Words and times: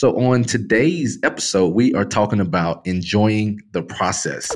So, 0.00 0.18
on 0.18 0.44
today's 0.44 1.18
episode, 1.22 1.74
we 1.74 1.92
are 1.92 2.06
talking 2.06 2.40
about 2.40 2.86
enjoying 2.86 3.60
the 3.72 3.82
process. 3.82 4.50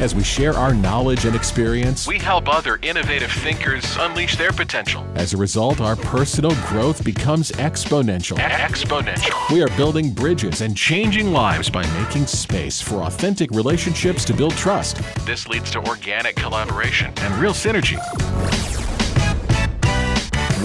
As 0.00 0.16
we 0.16 0.24
share 0.24 0.54
our 0.54 0.74
knowledge 0.74 1.26
and 1.26 1.36
experience, 1.36 2.08
we 2.08 2.18
help 2.18 2.48
other 2.48 2.80
innovative 2.82 3.30
thinkers 3.30 3.84
unleash 4.00 4.34
their 4.34 4.50
potential. 4.50 5.06
As 5.14 5.32
a 5.32 5.36
result, 5.36 5.80
our 5.80 5.94
personal 5.94 6.56
growth 6.66 7.04
becomes 7.04 7.52
exponential. 7.52 8.36
Exponential. 8.38 9.54
We 9.54 9.62
are 9.62 9.68
building 9.76 10.10
bridges 10.10 10.60
and 10.60 10.76
changing 10.76 11.32
lives 11.32 11.70
by 11.70 11.86
making 12.02 12.26
space 12.26 12.80
for 12.80 13.02
authentic 13.02 13.52
relationships 13.52 14.24
to 14.24 14.34
build 14.34 14.54
trust. 14.54 15.00
This 15.24 15.46
leads 15.46 15.70
to 15.70 15.78
organic 15.86 16.34
collaboration 16.34 17.12
and 17.18 17.32
real 17.36 17.52
synergy. 17.52 17.96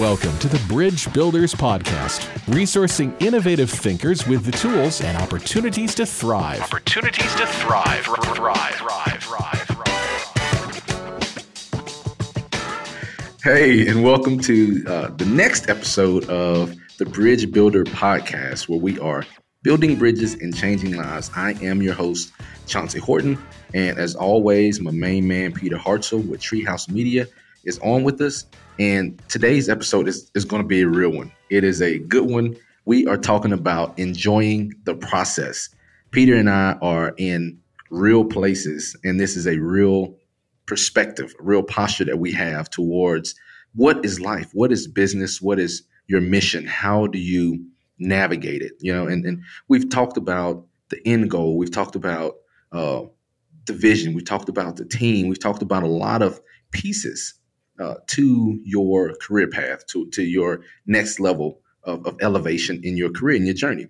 Welcome 0.00 0.36
to 0.38 0.48
the 0.48 0.60
Bridge 0.66 1.12
Builders 1.12 1.54
Podcast, 1.54 2.26
resourcing 2.46 3.14
innovative 3.22 3.70
thinkers 3.70 4.26
with 4.26 4.44
the 4.44 4.50
tools 4.50 5.00
and 5.00 5.16
opportunities 5.16 5.94
to 5.94 6.04
thrive. 6.04 6.60
Opportunities 6.62 7.32
to 7.36 7.46
thrive, 7.46 8.04
thrive, 8.04 8.74
thrive, 8.74 9.22
thrive, 9.22 9.62
thrive. 9.62 10.34
Hey, 13.44 13.86
and 13.86 14.02
welcome 14.02 14.40
to 14.40 14.84
uh, 14.88 15.10
the 15.10 15.26
next 15.26 15.70
episode 15.70 16.28
of 16.28 16.74
the 16.98 17.04
Bridge 17.06 17.52
Builder 17.52 17.84
Podcast, 17.84 18.68
where 18.68 18.80
we 18.80 18.98
are 18.98 19.24
building 19.62 19.96
bridges 19.96 20.34
and 20.34 20.56
changing 20.56 20.96
lives. 20.96 21.30
I 21.36 21.52
am 21.62 21.80
your 21.80 21.94
host, 21.94 22.32
Chauncey 22.66 22.98
Horton, 22.98 23.38
and 23.74 23.96
as 23.96 24.16
always, 24.16 24.80
my 24.80 24.90
main 24.90 25.28
man, 25.28 25.52
Peter 25.52 25.76
Hartzell 25.76 26.26
with 26.26 26.40
Treehouse 26.40 26.90
Media, 26.90 27.28
is 27.64 27.78
on 27.80 28.04
with 28.04 28.20
us. 28.20 28.46
And 28.78 29.20
today's 29.28 29.68
episode 29.68 30.08
is, 30.08 30.30
is 30.34 30.44
going 30.44 30.62
to 30.62 30.68
be 30.68 30.82
a 30.82 30.88
real 30.88 31.10
one. 31.10 31.32
It 31.50 31.64
is 31.64 31.80
a 31.80 31.98
good 31.98 32.28
one. 32.28 32.56
We 32.84 33.06
are 33.06 33.16
talking 33.16 33.52
about 33.52 33.98
enjoying 33.98 34.72
the 34.84 34.94
process. 34.94 35.68
Peter 36.10 36.34
and 36.34 36.50
I 36.50 36.76
are 36.82 37.14
in 37.16 37.58
real 37.90 38.24
places, 38.24 38.96
and 39.04 39.18
this 39.18 39.36
is 39.36 39.46
a 39.46 39.58
real 39.58 40.16
perspective, 40.66 41.34
a 41.38 41.42
real 41.42 41.62
posture 41.62 42.04
that 42.04 42.18
we 42.18 42.32
have 42.32 42.68
towards 42.70 43.34
what 43.74 44.04
is 44.04 44.20
life, 44.20 44.50
what 44.52 44.72
is 44.72 44.86
business, 44.86 45.40
what 45.40 45.58
is 45.58 45.82
your 46.06 46.20
mission, 46.20 46.66
how 46.66 47.06
do 47.06 47.18
you 47.18 47.64
navigate 47.98 48.62
it? 48.62 48.72
You 48.80 48.92
know, 48.94 49.06
and, 49.06 49.24
and 49.24 49.42
we've 49.68 49.88
talked 49.88 50.16
about 50.16 50.66
the 50.90 51.00
end 51.06 51.30
goal, 51.30 51.56
we've 51.56 51.72
talked 51.72 51.96
about 51.96 52.36
uh, 52.72 53.02
the 53.66 53.72
vision, 53.72 54.14
we've 54.14 54.24
talked 54.24 54.48
about 54.48 54.76
the 54.76 54.84
team, 54.84 55.28
we've 55.28 55.40
talked 55.40 55.62
about 55.62 55.82
a 55.82 55.88
lot 55.88 56.22
of 56.22 56.40
pieces 56.70 57.34
uh, 57.80 57.94
to 58.06 58.60
your 58.64 59.14
career 59.16 59.48
path, 59.48 59.86
to, 59.88 60.08
to 60.10 60.22
your 60.22 60.62
next 60.86 61.18
level 61.20 61.60
of, 61.82 62.06
of 62.06 62.16
elevation 62.20 62.80
in 62.82 62.96
your 62.96 63.10
career, 63.10 63.36
in 63.36 63.46
your 63.46 63.54
journey. 63.54 63.88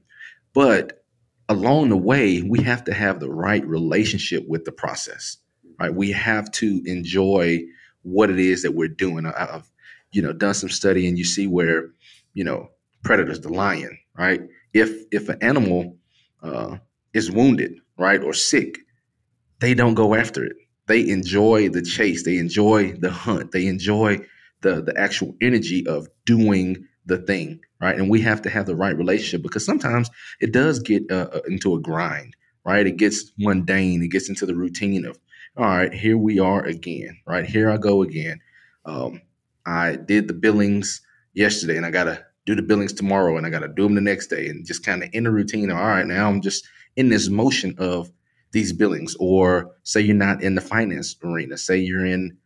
But 0.52 1.04
along 1.48 1.90
the 1.90 1.96
way, 1.96 2.42
we 2.42 2.62
have 2.62 2.84
to 2.84 2.94
have 2.94 3.20
the 3.20 3.30
right 3.30 3.66
relationship 3.66 4.44
with 4.48 4.64
the 4.64 4.72
process, 4.72 5.36
right? 5.78 5.94
We 5.94 6.12
have 6.12 6.50
to 6.52 6.82
enjoy 6.86 7.64
what 8.02 8.30
it 8.30 8.38
is 8.38 8.62
that 8.62 8.72
we're 8.72 8.88
doing. 8.88 9.26
I've, 9.26 9.70
you 10.12 10.22
know, 10.22 10.32
done 10.32 10.54
some 10.54 10.70
study 10.70 11.06
and 11.08 11.18
you 11.18 11.24
see 11.24 11.46
where, 11.46 11.90
you 12.32 12.44
know, 12.44 12.70
predators, 13.02 13.40
the 13.40 13.50
lion, 13.50 13.98
right? 14.16 14.40
If, 14.72 14.90
if 15.10 15.28
an 15.28 15.38
animal 15.42 15.98
uh, 16.42 16.78
is 17.12 17.30
wounded, 17.30 17.74
right, 17.98 18.22
or 18.22 18.32
sick, 18.32 18.78
they 19.60 19.74
don't 19.74 19.94
go 19.94 20.14
after 20.14 20.44
it 20.44 20.56
they 20.86 21.08
enjoy 21.08 21.68
the 21.68 21.82
chase, 21.82 22.24
they 22.24 22.38
enjoy 22.38 22.92
the 22.92 23.10
hunt, 23.10 23.52
they 23.52 23.66
enjoy 23.66 24.18
the 24.62 24.82
the 24.82 24.98
actual 24.98 25.34
energy 25.40 25.86
of 25.86 26.08
doing 26.24 26.86
the 27.06 27.18
thing, 27.18 27.60
right? 27.80 27.96
And 27.96 28.08
we 28.08 28.20
have 28.22 28.42
to 28.42 28.50
have 28.50 28.66
the 28.66 28.76
right 28.76 28.96
relationship 28.96 29.42
because 29.42 29.64
sometimes 29.64 30.10
it 30.40 30.52
does 30.52 30.78
get 30.78 31.02
uh, 31.10 31.28
uh, 31.32 31.40
into 31.46 31.74
a 31.74 31.80
grind, 31.80 32.34
right? 32.64 32.86
It 32.86 32.96
gets 32.96 33.32
mundane, 33.38 34.02
it 34.02 34.08
gets 34.08 34.28
into 34.28 34.46
the 34.46 34.54
routine 34.54 35.04
of, 35.04 35.18
all 35.56 35.64
right, 35.66 35.92
here 35.92 36.16
we 36.16 36.38
are 36.38 36.64
again, 36.64 37.20
right? 37.26 37.44
Here 37.44 37.70
I 37.70 37.76
go 37.76 38.02
again. 38.02 38.40
Um, 38.86 39.20
I 39.66 39.96
did 39.96 40.28
the 40.28 40.34
billings 40.34 41.00
yesterday, 41.34 41.76
and 41.76 41.86
I 41.86 41.90
gotta 41.90 42.24
do 42.46 42.54
the 42.54 42.62
billings 42.62 42.92
tomorrow, 42.92 43.36
and 43.36 43.46
I 43.46 43.50
gotta 43.50 43.68
do 43.68 43.84
them 43.84 43.94
the 43.94 44.00
next 44.00 44.28
day, 44.28 44.48
and 44.48 44.66
just 44.66 44.84
kind 44.84 45.02
of 45.02 45.10
in 45.12 45.24
the 45.24 45.30
routine. 45.30 45.70
Of, 45.70 45.76
all 45.76 45.86
right, 45.86 46.06
now 46.06 46.28
I'm 46.28 46.40
just 46.40 46.66
in 46.96 47.08
this 47.08 47.28
motion 47.28 47.74
of 47.78 48.10
these 48.54 48.72
billings 48.72 49.14
or 49.20 49.72
say 49.82 50.00
you're 50.00 50.16
not 50.16 50.42
in 50.42 50.54
the 50.54 50.60
finance 50.60 51.14
arena 51.22 51.58
say 51.58 51.76
you're 51.76 52.06
in 52.06 52.36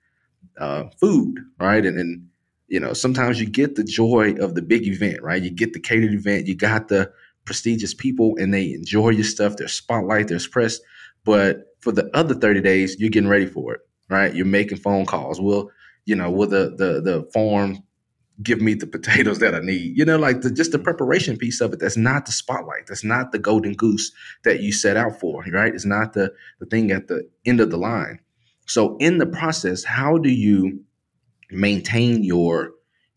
uh, 0.58 0.84
food 1.00 1.38
right? 1.60 1.86
And, 1.86 1.98
and 1.98 2.28
you 2.66 2.80
know 2.80 2.92
sometimes 2.92 3.40
you 3.40 3.48
get 3.48 3.76
the 3.76 3.84
joy 3.84 4.32
of 4.40 4.56
the 4.56 4.62
big 4.62 4.86
event 4.88 5.22
right? 5.22 5.42
You 5.42 5.50
get 5.50 5.74
the 5.74 5.80
catered 5.80 6.12
event 6.12 6.46
you 6.46 6.56
got 6.56 6.88
the 6.88 7.12
prestigious 7.44 7.94
people 7.94 8.34
and 8.38 8.52
they 8.52 8.72
enjoy 8.72 9.10
your 9.10 9.24
stuff 9.24 9.56
there's 9.56 9.74
spotlight 9.74 10.28
there's 10.28 10.48
press. 10.48 10.80
But 11.24 11.76
for 11.80 11.92
the 11.92 12.10
other 12.14 12.34
30 12.34 12.62
days 12.62 12.96
you're 12.98 13.10
getting 13.10 13.30
ready 13.30 13.46
for 13.46 13.74
it 13.74 13.80
right? 14.10 14.34
You're 14.34 14.46
making 14.46 14.78
phone 14.78 15.06
calls. 15.06 15.40
Will 15.40 15.70
you 16.06 16.16
know 16.16 16.30
will 16.30 16.48
the 16.48 16.74
the 16.76 17.00
the 17.02 17.30
farm 17.32 17.82
give 18.42 18.60
me 18.60 18.74
the 18.74 18.86
potatoes 18.86 19.38
that 19.40 19.54
I 19.54 19.60
need. 19.60 19.96
You 19.96 20.04
know, 20.04 20.16
like 20.16 20.42
the, 20.42 20.50
just 20.50 20.72
the 20.72 20.78
preparation 20.78 21.36
piece 21.36 21.60
of 21.60 21.72
it. 21.72 21.80
That's 21.80 21.96
not 21.96 22.26
the 22.26 22.32
spotlight. 22.32 22.86
That's 22.86 23.04
not 23.04 23.32
the 23.32 23.38
golden 23.38 23.74
goose 23.74 24.12
that 24.44 24.60
you 24.60 24.72
set 24.72 24.96
out 24.96 25.18
for, 25.18 25.44
right? 25.52 25.74
It's 25.74 25.84
not 25.84 26.12
the, 26.12 26.32
the 26.60 26.66
thing 26.66 26.90
at 26.90 27.08
the 27.08 27.28
end 27.44 27.60
of 27.60 27.70
the 27.70 27.76
line. 27.76 28.20
So 28.66 28.96
in 28.98 29.18
the 29.18 29.26
process, 29.26 29.82
how 29.84 30.18
do 30.18 30.30
you 30.30 30.84
maintain 31.50 32.22
your 32.22 32.72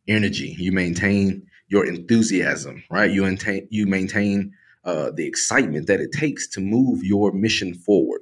energy? 0.07 0.55
You 0.57 0.71
maintain 0.71 1.45
your 1.67 1.85
enthusiasm, 1.85 2.83
right? 2.89 3.11
You 3.11 3.23
maintain, 3.23 3.67
you 3.69 3.85
maintain 3.85 4.53
uh, 4.83 5.11
the 5.11 5.27
excitement 5.27 5.87
that 5.87 5.99
it 5.99 6.11
takes 6.11 6.47
to 6.47 6.61
move 6.61 7.03
your 7.03 7.31
mission 7.31 7.73
forward. 7.73 8.21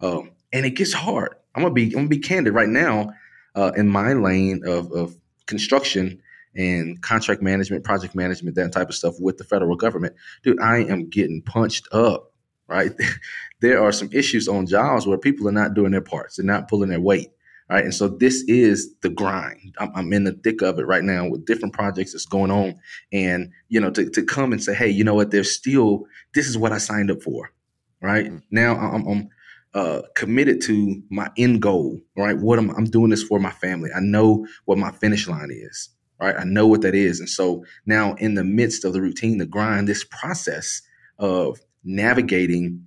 Um, 0.00 0.30
and 0.52 0.64
it 0.64 0.70
gets 0.70 0.92
hard. 0.92 1.34
I'm 1.54 1.62
gonna 1.62 1.74
be 1.74 1.86
I'm 1.86 1.92
gonna 1.92 2.08
be 2.08 2.18
candid 2.18 2.54
right 2.54 2.68
now. 2.68 3.10
Uh, 3.54 3.72
in 3.76 3.88
my 3.88 4.12
lane 4.12 4.62
of, 4.64 4.92
of 4.92 5.16
construction, 5.46 6.22
and 6.54 7.00
contract 7.02 7.42
management, 7.42 7.84
project 7.84 8.14
management, 8.14 8.56
that 8.56 8.72
type 8.72 8.88
of 8.88 8.94
stuff 8.94 9.14
with 9.20 9.38
the 9.38 9.44
federal 9.44 9.76
government, 9.76 10.14
dude, 10.42 10.60
I 10.60 10.78
am 10.78 11.08
getting 11.08 11.42
punched 11.42 11.88
up, 11.92 12.32
right? 12.66 12.92
there 13.60 13.82
are 13.82 13.92
some 13.92 14.10
issues 14.12 14.48
on 14.48 14.66
jobs 14.66 15.06
where 15.06 15.18
people 15.18 15.48
are 15.48 15.52
not 15.52 15.74
doing 15.74 15.92
their 15.92 16.00
parts, 16.00 16.36
they're 16.36 16.46
not 16.46 16.68
pulling 16.68 16.90
their 16.90 17.00
weight. 17.00 17.28
Right. 17.70 17.84
And 17.84 17.94
so 17.94 18.08
this 18.08 18.44
is 18.48 18.94
the 19.02 19.10
grind. 19.10 19.74
I'm, 19.78 19.92
I'm, 19.94 20.12
in 20.14 20.24
the 20.24 20.32
thick 20.32 20.62
of 20.62 20.78
it 20.78 20.86
right 20.86 21.04
now 21.04 21.28
with 21.28 21.44
different 21.44 21.74
projects 21.74 22.12
that's 22.12 22.24
going 22.24 22.50
on. 22.50 22.80
And, 23.12 23.52
you 23.68 23.78
know, 23.78 23.90
to, 23.90 24.08
to 24.08 24.22
come 24.22 24.52
and 24.52 24.64
say, 24.64 24.72
hey, 24.72 24.88
you 24.88 25.04
know 25.04 25.14
what, 25.14 25.32
there's 25.32 25.52
still, 25.52 26.06
this 26.32 26.48
is 26.48 26.56
what 26.56 26.72
I 26.72 26.78
signed 26.78 27.10
up 27.10 27.20
for. 27.20 27.52
Right. 28.00 28.24
Mm-hmm. 28.24 28.38
Now 28.50 28.74
I'm, 28.74 29.06
I'm 29.06 29.28
uh, 29.74 30.00
committed 30.14 30.62
to 30.62 31.02
my 31.10 31.30
end 31.36 31.60
goal. 31.60 32.00
Right. 32.16 32.38
What 32.38 32.58
am 32.58 32.70
I'm 32.70 32.86
doing 32.86 33.10
this 33.10 33.22
for 33.22 33.38
my 33.38 33.50
family. 33.50 33.90
I 33.94 34.00
know 34.00 34.46
what 34.64 34.78
my 34.78 34.90
finish 34.90 35.28
line 35.28 35.50
is 35.50 35.90
right? 36.20 36.36
I 36.38 36.44
know 36.44 36.66
what 36.66 36.82
that 36.82 36.94
is. 36.94 37.20
And 37.20 37.28
so 37.28 37.64
now, 37.86 38.14
in 38.14 38.34
the 38.34 38.44
midst 38.44 38.84
of 38.84 38.92
the 38.92 39.00
routine, 39.00 39.38
the 39.38 39.46
grind, 39.46 39.88
this 39.88 40.04
process 40.04 40.82
of 41.18 41.60
navigating 41.84 42.86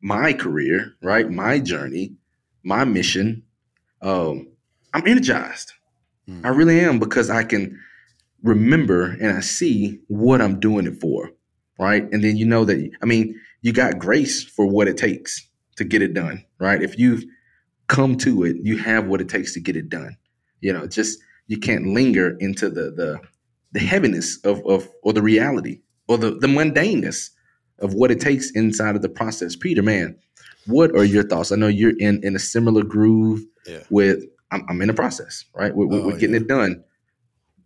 my 0.00 0.32
career, 0.32 0.94
right? 1.02 1.30
My 1.30 1.58
journey, 1.58 2.16
my 2.62 2.84
mission, 2.84 3.44
um, 4.02 4.48
I'm 4.92 5.06
energized. 5.06 5.72
Mm. 6.28 6.44
I 6.44 6.48
really 6.48 6.80
am 6.80 6.98
because 6.98 7.30
I 7.30 7.44
can 7.44 7.78
remember 8.42 9.04
and 9.04 9.36
I 9.36 9.40
see 9.40 10.00
what 10.08 10.40
I'm 10.40 10.58
doing 10.60 10.86
it 10.86 11.00
for, 11.00 11.30
right? 11.78 12.02
And 12.12 12.22
then 12.22 12.36
you 12.36 12.44
know 12.44 12.64
that, 12.64 12.90
I 13.00 13.06
mean, 13.06 13.40
you 13.62 13.72
got 13.72 13.98
grace 13.98 14.42
for 14.42 14.66
what 14.66 14.88
it 14.88 14.96
takes 14.96 15.48
to 15.76 15.84
get 15.84 16.02
it 16.02 16.14
done, 16.14 16.44
right? 16.58 16.82
If 16.82 16.98
you've 16.98 17.24
come 17.86 18.16
to 18.18 18.44
it, 18.44 18.56
you 18.62 18.78
have 18.78 19.06
what 19.06 19.20
it 19.20 19.28
takes 19.28 19.54
to 19.54 19.60
get 19.60 19.76
it 19.76 19.88
done. 19.88 20.16
You 20.60 20.72
know, 20.72 20.86
just 20.86 21.18
you 21.46 21.58
can't 21.58 21.88
linger 21.88 22.36
into 22.38 22.68
the 22.68 22.90
the 22.90 23.20
the 23.72 23.80
heaviness 23.80 24.38
of, 24.44 24.64
of 24.66 24.88
or 25.02 25.12
the 25.12 25.22
reality 25.22 25.80
or 26.08 26.18
the, 26.18 26.32
the 26.32 26.46
mundaneness 26.46 27.30
of 27.78 27.94
what 27.94 28.10
it 28.10 28.20
takes 28.20 28.50
inside 28.52 28.94
of 28.94 29.02
the 29.02 29.08
process. 29.08 29.56
Peter, 29.56 29.82
man, 29.82 30.16
what 30.66 30.92
are 30.92 31.04
your 31.04 31.24
thoughts? 31.24 31.50
I 31.52 31.56
know 31.56 31.68
you're 31.68 31.98
in 31.98 32.22
in 32.22 32.36
a 32.36 32.38
similar 32.38 32.82
groove 32.82 33.40
yeah. 33.66 33.82
with 33.90 34.24
I'm, 34.50 34.64
I'm, 34.68 34.82
in 34.82 34.88
the 34.88 34.94
process, 34.94 35.46
right? 35.54 35.74
We're, 35.74 35.86
oh, 35.86 36.06
we're 36.06 36.18
getting 36.18 36.34
yeah. 36.34 36.42
it 36.42 36.48
done. 36.48 36.84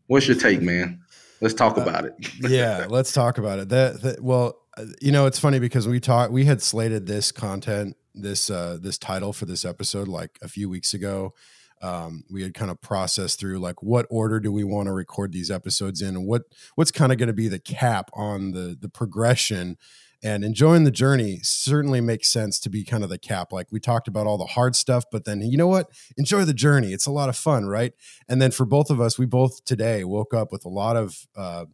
What's 0.07 0.29
your 0.29 0.37
take, 0.37 0.63
man? 0.63 1.01
Let's 1.41 1.55
talk 1.55 1.77
uh, 1.77 1.83
about 1.83 2.05
it. 2.05 2.15
yeah, 2.41 2.87
let's 2.89 3.13
talk 3.13 3.39
about 3.39 3.59
it. 3.59 3.69
That, 3.71 4.01
that 4.03 4.23
well, 4.23 4.57
you 5.01 5.11
know, 5.11 5.27
it's 5.27 5.39
funny 5.39 5.59
because 5.59 5.89
we 5.89 5.99
talked 6.01 6.33
we 6.33 6.45
had 6.45 6.63
slated 6.63 7.07
this 7.07 7.33
content, 7.33 7.97
this 8.15 8.49
uh 8.49 8.79
this 8.81 8.99
title 8.99 9.33
for 9.33 9.47
this 9.47 9.65
episode 9.65 10.09
like 10.09 10.39
a 10.41 10.49
few 10.49 10.69
weeks 10.69 10.95
ago 10.95 11.35
um, 11.83 12.25
we 12.31 12.43
had 12.43 12.55
kind 12.55 12.71
of 12.71 12.81
processed 12.81 13.39
through 13.39 13.59
like 13.59 13.83
what 13.83 14.07
order 14.11 14.41
do 14.41 14.51
we 14.53 14.65
want 14.65 14.87
to 14.87 14.93
record 14.93 15.33
these 15.33 15.51
episodes 15.51 16.01
in? 16.03 16.17
And 16.17 16.27
what 16.27 16.43
what's 16.75 16.91
kind 16.91 17.13
of 17.13 17.19
going 17.19 17.29
to 17.29 17.33
be 17.33 17.49
the 17.49 17.59
cap 17.59 18.11
on 18.15 18.53
the 18.53 18.77
the 18.81 18.89
progression? 18.89 19.77
And 20.23 20.45
enjoying 20.45 20.85
the 20.85 20.91
journey 20.91 21.41
certainly 21.43 22.01
makes 22.01 22.29
sense 22.29 22.59
to 22.61 22.71
be 22.71 22.85
kind 22.85 23.05
of 23.05 23.11
the 23.11 23.19
cap. 23.19 23.53
Like 23.53 23.67
we 23.71 23.79
talked 23.79 24.09
about 24.09 24.27
all 24.27 24.39
the 24.39 24.47
hard 24.47 24.75
stuff 24.75 25.05
but 25.13 25.25
then 25.25 25.43
you 25.43 25.59
know 25.59 25.69
what? 25.69 25.89
Enjoy 26.17 26.45
the 26.45 26.55
journey. 26.55 26.93
It's 26.93 27.07
a 27.07 27.13
lot 27.13 27.29
of 27.29 27.37
fun 27.37 27.67
right? 27.67 27.93
And 28.29 28.41
then 28.41 28.51
for 28.51 28.65
both 28.65 28.91
of 28.91 29.01
us 29.01 29.19
we 29.19 29.27
both 29.27 29.65
today 29.65 30.05
woke 30.05 30.33
up 30.33 30.51
with 30.51 30.65
a 30.65 30.71
lot 30.71 30.97
of 30.97 31.27
uh, 31.37 31.67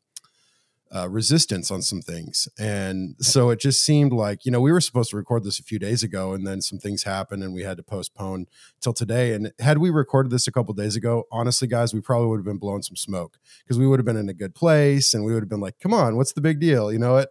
uh, 0.95 1.09
resistance 1.09 1.71
on 1.71 1.81
some 1.81 2.03
things. 2.03 2.49
And 2.59 3.17
so 3.19 3.49
it 3.49 3.59
just 3.61 3.83
seemed 3.83 4.13
like, 4.13 4.45
you 4.45 4.53
know, 4.53 4.61
we 4.61 4.73
were 4.73 4.81
supposed 4.81 5.11
to 5.11 5.17
record 5.17 5.43
this 5.43 5.59
a 5.59 5.63
few 5.63 5.79
days 5.79 6.03
ago 6.03 6.35
and 6.35 6.47
then 6.47 6.61
some 6.61 6.79
things 6.79 7.05
happened 7.05 7.43
and 7.43 7.55
we 7.55 7.63
had 7.63 7.79
to 7.79 7.83
postpone 7.83 8.47
till 8.81 8.93
today. 8.93 9.33
And 9.33 9.53
had 9.59 9.79
we 9.79 9.89
recorded 9.89 10.31
this 10.31 10.47
a 10.47 10.53
couple 10.53 10.75
days 10.75 10.95
ago, 10.95 11.25
honestly, 11.33 11.67
guys, 11.67 11.95
we 11.95 12.03
probably 12.03 12.29
would 12.29 12.39
have 12.39 12.45
been 12.45 12.59
blowing 12.59 12.83
some 12.83 12.97
smoke 12.97 13.39
because 13.65 13.79
we 13.79 13.87
would 13.87 13.99
have 13.99 14.05
been 14.05 14.19
in 14.19 14.29
a 14.29 14.35
good 14.35 14.55
place 14.55 15.15
and 15.15 15.25
we 15.25 15.33
would 15.33 15.43
have 15.43 15.49
been 15.49 15.61
like, 15.61 15.79
come 15.79 15.95
on, 15.95 16.17
what's 16.17 16.33
the 16.33 16.43
big 16.43 16.61
deal? 16.61 16.93
You 16.93 16.99
know 16.99 17.17
it. 17.17 17.31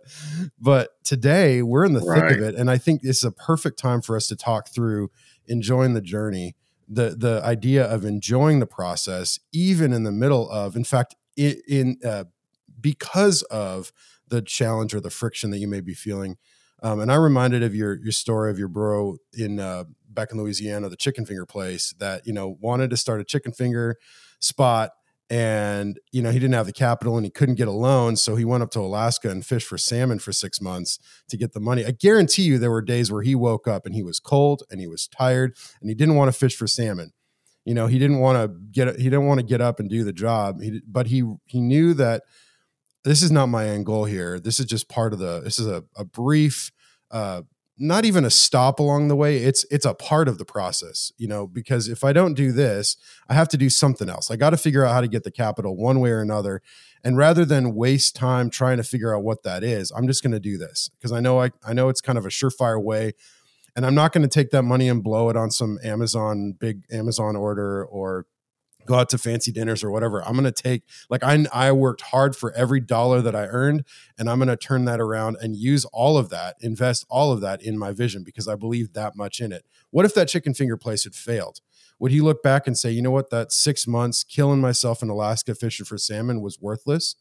But 0.60 1.04
today 1.04 1.62
we're 1.62 1.86
in 1.86 1.94
the 1.94 2.00
right. 2.00 2.30
thick 2.30 2.38
of 2.40 2.44
it. 2.44 2.56
And 2.56 2.72
I 2.72 2.80
think 2.80 3.04
this 3.04 3.18
is 3.18 3.24
a 3.24 3.32
perfect 3.32 3.78
time 3.78 4.02
for 4.02 4.16
us 4.16 4.28
to 4.30 4.36
talk 4.36 4.70
through 4.70 5.12
enjoying 5.48 5.94
the 5.94 6.02
journey. 6.02 6.56
The, 6.94 7.12
the 7.12 7.42
idea 7.46 7.86
of 7.86 8.04
enjoying 8.04 8.60
the 8.60 8.66
process, 8.66 9.40
even 9.54 9.94
in 9.94 10.04
the 10.04 10.12
middle 10.12 10.50
of, 10.50 10.76
in 10.76 10.84
fact, 10.84 11.16
in, 11.38 11.56
in 11.66 11.98
uh, 12.04 12.26
because 12.82 13.44
of 13.44 13.92
the 14.28 14.42
challenge 14.42 14.96
or 14.96 15.00
the 15.00 15.10
friction 15.10 15.52
that 15.52 15.60
you 15.60 15.68
may 15.68 15.82
be 15.82 15.94
feeling. 15.94 16.38
Um, 16.84 17.00
and 17.00 17.12
I'm 17.12 17.22
reminded 17.22 17.62
of 17.62 17.76
your 17.76 17.94
your 18.02 18.12
story 18.12 18.50
of 18.50 18.58
your 18.58 18.68
bro 18.68 19.18
in 19.38 19.60
uh, 19.60 19.84
back 20.10 20.32
in 20.32 20.40
Louisiana, 20.40 20.90
the 20.90 20.96
chicken 20.96 21.26
finger 21.26 21.46
place 21.46 21.94
that 22.00 22.26
you 22.26 22.34
know 22.34 22.58
wanted 22.60 22.90
to 22.90 22.98
start 22.98 23.22
a 23.22 23.24
chicken 23.24 23.52
finger 23.52 23.98
spot, 24.40 24.92
and 25.30 26.00
you 26.12 26.24
know 26.24 26.32
he 26.32 26.40
didn't 26.40 26.56
have 26.56 26.66
the 26.66 26.74
capital 26.74 27.18
and 27.18 27.26
he 27.26 27.30
couldn't 27.30 27.56
get 27.56 27.68
a 27.68 27.72
loan, 27.72 28.16
so 28.16 28.36
he 28.36 28.46
went 28.46 28.64
up 28.64 28.72
to 28.72 28.80
Alaska 28.80 29.30
and 29.30 29.46
fished 29.46 29.68
for 29.68 29.78
salmon 29.78 30.18
for 30.18 30.34
six 30.34 30.60
months 30.60 30.98
to 31.30 31.38
get 31.38 31.54
the 31.54 31.60
money. 31.60 31.86
I 31.86 31.92
guarantee 31.92 32.44
you 32.44 32.58
there 32.58 32.72
were 32.72 32.82
days 32.82 33.12
where 33.12 33.22
he 33.22 33.36
woke 33.36 33.68
up 33.68 33.86
and 33.86 33.94
he 33.94 34.02
was 34.02 34.20
cold 34.20 34.64
and 34.72 34.82
he 34.82 34.88
was 34.88 35.08
tired 35.08 35.56
and 35.82 35.90
he 35.90 35.96
didn't 35.96 36.16
want 36.16 36.34
to 36.34 36.40
fish 36.40 36.56
for 36.56 36.66
salmon. 36.66 37.12
You 37.64 37.76
know 37.76 37.86
he 37.86 38.00
didn't 38.00 38.20
want 38.20 38.38
to 38.40 38.60
get 38.72 38.98
he 38.98 39.04
didn't 39.04 39.28
want 39.28 39.40
to 39.40 39.46
get 39.46 39.62
up 39.62 39.80
and 39.80 39.88
do 39.88 40.04
the 40.04 40.14
job, 40.14 40.62
he, 40.64 40.82
but 40.88 41.08
he 41.08 41.24
he 41.46 41.62
knew 41.62 41.94
that 41.94 42.24
this 43.04 43.24
is 43.24 43.32
not 43.32 43.48
my 43.48 43.68
end 43.68 43.86
goal 43.86 44.06
here. 44.06 44.40
This 44.40 44.60
is 44.60 44.66
just 44.66 44.90
part 44.90 45.14
of 45.14 45.20
the. 45.20 45.42
This 45.42 45.60
is 45.60 45.68
a, 45.68 45.84
a 45.96 46.06
brief, 46.06 46.72
uh, 47.10 47.42
not 47.78 48.06
even 48.06 48.26
a 48.26 48.30
stop 48.30 48.80
along 48.80 49.08
the 49.08 49.16
way. 49.16 49.38
It's 49.38 49.66
it's 49.72 49.86
a 49.86 49.94
part 49.94 50.28
of 50.28 50.38
the 50.38 50.46
process, 50.46 51.12
you 51.18 51.28
know. 51.28 51.48
Because 51.48 51.88
if 51.88 52.04
I 52.04 52.14
don't 52.14 52.36
do 52.36 52.52
this, 52.52 52.98
I 53.28 53.34
have 53.34 53.48
to 53.50 53.58
do 53.58 53.70
something 53.70 54.10
else. 54.10 54.30
I 54.30 54.36
got 54.36 54.52
to 54.52 54.58
figure 54.58 54.86
out 54.86 54.94
how 54.94 55.02
to 55.02 55.08
get 55.08 55.24
the 55.24 55.32
capital 55.32 55.76
one 55.76 56.00
way 56.00 56.12
or 56.12 56.22
another. 56.22 56.62
And 57.04 57.18
rather 57.18 57.46
than 57.46 57.74
waste 57.74 58.16
time 58.16 58.52
trying 58.52 58.78
to 58.78 58.84
figure 58.84 59.16
out 59.16 59.24
what 59.24 59.42
that 59.44 59.64
is, 59.64 59.92
I'm 59.92 60.06
just 60.06 60.22
going 60.22 60.34
to 60.34 60.40
do 60.40 60.60
this 60.60 60.90
because 60.98 61.12
I 61.12 61.20
know 61.20 61.42
I 61.42 61.52
I 61.66 61.74
know 61.74 61.90
it's 61.90 62.02
kind 62.02 62.18
of 62.18 62.26
a 62.26 62.30
surefire 62.30 62.82
way. 62.82 63.14
And 63.74 63.86
I'm 63.86 63.96
not 63.96 64.12
going 64.12 64.24
to 64.24 64.28
take 64.28 64.52
that 64.52 64.64
money 64.64 64.90
and 64.90 65.02
blow 65.02 65.30
it 65.30 65.38
on 65.38 65.50
some 65.50 65.80
Amazon 65.82 66.52
big 66.52 66.84
Amazon 66.92 67.36
order 67.36 67.86
or 67.86 68.26
go 68.86 68.96
out 68.96 69.10
to 69.10 69.18
fancy 69.18 69.52
dinners 69.52 69.84
or 69.84 69.92
whatever. 69.92 70.24
I'm 70.24 70.34
going 70.34 70.44
to 70.46 70.52
take 70.52 70.84
like 71.10 71.24
I 71.24 71.46
I 71.54 71.72
worked 71.72 72.02
hard 72.02 72.36
for 72.36 72.52
every 72.54 72.80
dollar 72.80 73.22
that 73.22 73.36
I 73.36 73.46
earned 73.46 73.86
and 74.18 74.30
I'm 74.30 74.40
going 74.40 74.48
to 74.50 74.58
turn 74.58 74.86
that 74.86 75.00
around 75.00 75.38
and 75.42 75.56
use 75.56 75.86
all 75.86 76.18
of 76.18 76.30
that, 76.30 76.56
invest 76.62 77.06
all 77.10 77.32
of 77.32 77.42
that 77.42 77.62
in 77.62 77.78
my 77.78 77.92
vision 77.92 78.24
because 78.24 78.48
I 78.48 78.56
believe 78.56 78.94
that 78.94 79.16
much 79.16 79.40
in 79.40 79.52
it. 79.52 79.66
What 79.90 80.06
if 80.06 80.14
that 80.16 80.28
chicken 80.28 80.54
finger 80.54 80.78
place 80.78 81.04
had 81.04 81.16
failed? 81.16 81.62
Would 82.00 82.12
he 82.12 82.22
look 82.22 82.42
back 82.42 82.66
and 82.66 82.78
say, 82.78 82.92
"You 82.92 83.02
know 83.02 83.12
what? 83.12 83.30
That 83.30 83.52
6 83.52 83.86
months 83.88 84.24
killing 84.24 84.60
myself 84.60 85.04
in 85.04 85.10
Alaska 85.10 85.54
fishing 85.54 85.86
for 85.86 85.98
salmon 85.98 86.42
was 86.42 86.60
worthless?" 86.60 87.16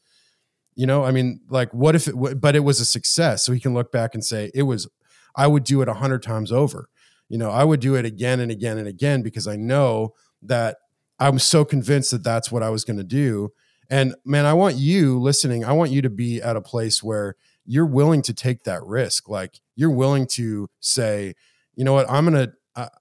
You 0.75 0.87
know, 0.87 1.05
I 1.05 1.11
mean, 1.11 1.41
like 1.51 1.73
what 1.75 1.95
if 1.95 2.09
it 2.09 2.15
but 2.41 2.57
it 2.57 2.61
was 2.61 2.81
a 2.81 2.85
success. 2.85 3.43
So 3.45 3.53
he 3.53 3.61
can 3.61 3.75
look 3.75 3.93
back 3.93 4.15
and 4.15 4.25
say, 4.25 4.51
"It 4.55 4.63
was 4.63 4.89
I 5.37 5.47
would 5.47 5.65
do 5.65 5.83
it 5.83 5.89
a 5.89 5.93
100 5.93 6.23
times 6.23 6.51
over." 6.53 6.89
You 7.29 7.39
know, 7.39 7.51
I 7.51 7.65
would 7.65 7.81
do 7.81 7.95
it 7.95 8.05
again 8.05 8.41
and 8.41 8.51
again 8.51 8.79
and 8.79 8.89
again 8.89 9.23
because 9.23 9.47
I 9.47 9.57
know 9.57 10.15
that 10.43 10.79
I'm 11.21 11.39
so 11.39 11.65
convinced 11.65 12.11
that 12.11 12.25
that's 12.25 12.51
what 12.51 12.63
I 12.63 12.71
was 12.71 12.85
going 12.85 12.97
to 12.97 13.05
do. 13.05 13.51
And 13.89 14.15
man, 14.25 14.47
I 14.47 14.55
want 14.55 14.77
you 14.77 15.21
listening, 15.21 15.65
I 15.65 15.73
want 15.73 15.91
you 15.91 16.01
to 16.03 16.11
be 16.11 16.41
at 16.41 16.57
a 16.57 16.61
place 16.61 17.03
where 17.03 17.37
you're 17.67 17.87
willing 17.87 18.23
to 18.23 18.35
take 18.35 18.65
that 18.65 18.83
risk. 18.85 19.29
Like 19.29 19.61
you're 19.77 19.91
willing 19.91 20.27
to 20.29 20.69
say, 20.81 21.35
you 21.75 21.85
know 21.85 21.93
what, 21.93 22.11
I'm 22.11 22.29
going 22.29 22.47
to 22.47 22.53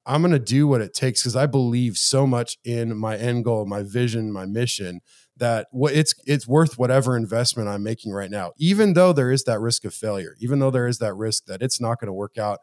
I'm 0.05 0.21
going 0.21 0.33
to 0.33 0.39
do 0.39 0.67
what 0.67 0.81
it 0.81 0.93
takes 0.93 1.21
because 1.21 1.35
I 1.35 1.45
believe 1.45 1.95
so 1.95 2.25
much 2.25 2.57
in 2.65 2.97
my 2.97 3.15
end 3.15 3.45
goal, 3.45 3.65
my 3.65 3.83
vision, 3.83 4.31
my 4.31 4.45
mission 4.45 4.99
that 5.37 5.67
it's 5.73 6.13
it's 6.25 6.47
worth 6.47 6.77
whatever 6.77 7.15
investment 7.15 7.69
I'm 7.69 7.83
making 7.83 8.11
right 8.11 8.31
now. 8.31 8.51
Even 8.57 8.93
though 8.93 9.13
there 9.13 9.31
is 9.31 9.43
that 9.43 9.59
risk 9.59 9.85
of 9.85 9.93
failure, 9.93 10.35
even 10.39 10.59
though 10.59 10.71
there 10.71 10.87
is 10.87 10.97
that 10.97 11.13
risk 11.13 11.45
that 11.45 11.61
it's 11.61 11.79
not 11.79 11.99
going 11.99 12.07
to 12.07 12.13
work 12.13 12.37
out 12.37 12.59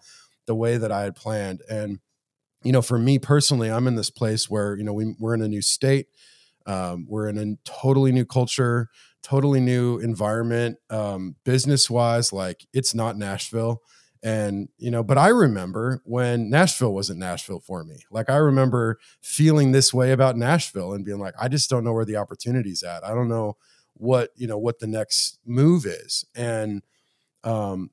the 0.46 0.54
way 0.54 0.76
that 0.76 0.92
I 0.92 1.02
had 1.02 1.14
planned. 1.14 1.62
And 1.70 2.00
you 2.66 2.72
know, 2.72 2.82
for 2.82 2.98
me 2.98 3.18
personally, 3.18 3.70
I'm 3.70 3.86
in 3.86 3.94
this 3.94 4.10
place 4.10 4.50
where, 4.50 4.76
you 4.76 4.84
know, 4.84 4.92
we, 4.92 5.14
we're 5.18 5.34
in 5.34 5.42
a 5.42 5.48
new 5.48 5.62
state. 5.62 6.08
Um, 6.66 7.06
we're 7.08 7.28
in 7.28 7.38
a 7.38 7.56
totally 7.64 8.10
new 8.10 8.26
culture, 8.26 8.88
totally 9.22 9.60
new 9.60 9.98
environment, 9.98 10.78
um, 10.90 11.36
business 11.44 11.88
wise. 11.88 12.32
Like 12.32 12.66
it's 12.72 12.94
not 12.94 13.16
Nashville. 13.16 13.82
And, 14.22 14.68
you 14.78 14.90
know, 14.90 15.04
but 15.04 15.18
I 15.18 15.28
remember 15.28 16.02
when 16.04 16.50
Nashville 16.50 16.92
wasn't 16.92 17.20
Nashville 17.20 17.60
for 17.60 17.84
me. 17.84 18.00
Like 18.10 18.28
I 18.28 18.36
remember 18.36 18.98
feeling 19.20 19.70
this 19.70 19.94
way 19.94 20.10
about 20.10 20.36
Nashville 20.36 20.92
and 20.94 21.04
being 21.04 21.20
like, 21.20 21.34
I 21.40 21.46
just 21.46 21.70
don't 21.70 21.84
know 21.84 21.92
where 21.92 22.04
the 22.04 22.16
opportunity's 22.16 22.82
at. 22.82 23.04
I 23.04 23.14
don't 23.14 23.28
know 23.28 23.56
what, 23.94 24.30
you 24.34 24.48
know, 24.48 24.58
what 24.58 24.80
the 24.80 24.88
next 24.88 25.38
move 25.46 25.86
is. 25.86 26.24
And, 26.34 26.82
um, 27.44 27.90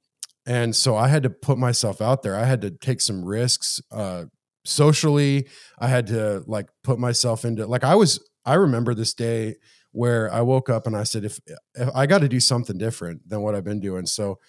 and 0.47 0.75
so 0.75 0.95
I 0.95 1.09
had 1.09 1.23
to 1.23 1.29
put 1.29 1.59
myself 1.59 2.01
out 2.01 2.23
there. 2.23 2.35
I 2.35 2.45
had 2.45 2.61
to 2.61 2.71
take 2.71 3.01
some 3.01 3.23
risks, 3.23 3.79
uh, 3.91 4.25
socially 4.65 5.47
i 5.79 5.87
had 5.87 6.07
to 6.07 6.43
like 6.47 6.67
put 6.83 6.97
myself 6.99 7.45
into 7.45 7.65
like 7.65 7.83
i 7.83 7.95
was 7.95 8.19
i 8.45 8.53
remember 8.53 8.93
this 8.93 9.13
day 9.13 9.55
where 9.91 10.31
i 10.33 10.41
woke 10.41 10.69
up 10.69 10.87
and 10.87 10.95
i 10.95 11.03
said 11.03 11.25
if, 11.25 11.39
if 11.75 11.89
i 11.93 12.05
got 12.05 12.19
to 12.19 12.29
do 12.29 12.39
something 12.39 12.77
different 12.77 13.27
than 13.27 13.41
what 13.41 13.55
i've 13.55 13.63
been 13.63 13.79
doing. 13.79 14.05
So 14.05 14.39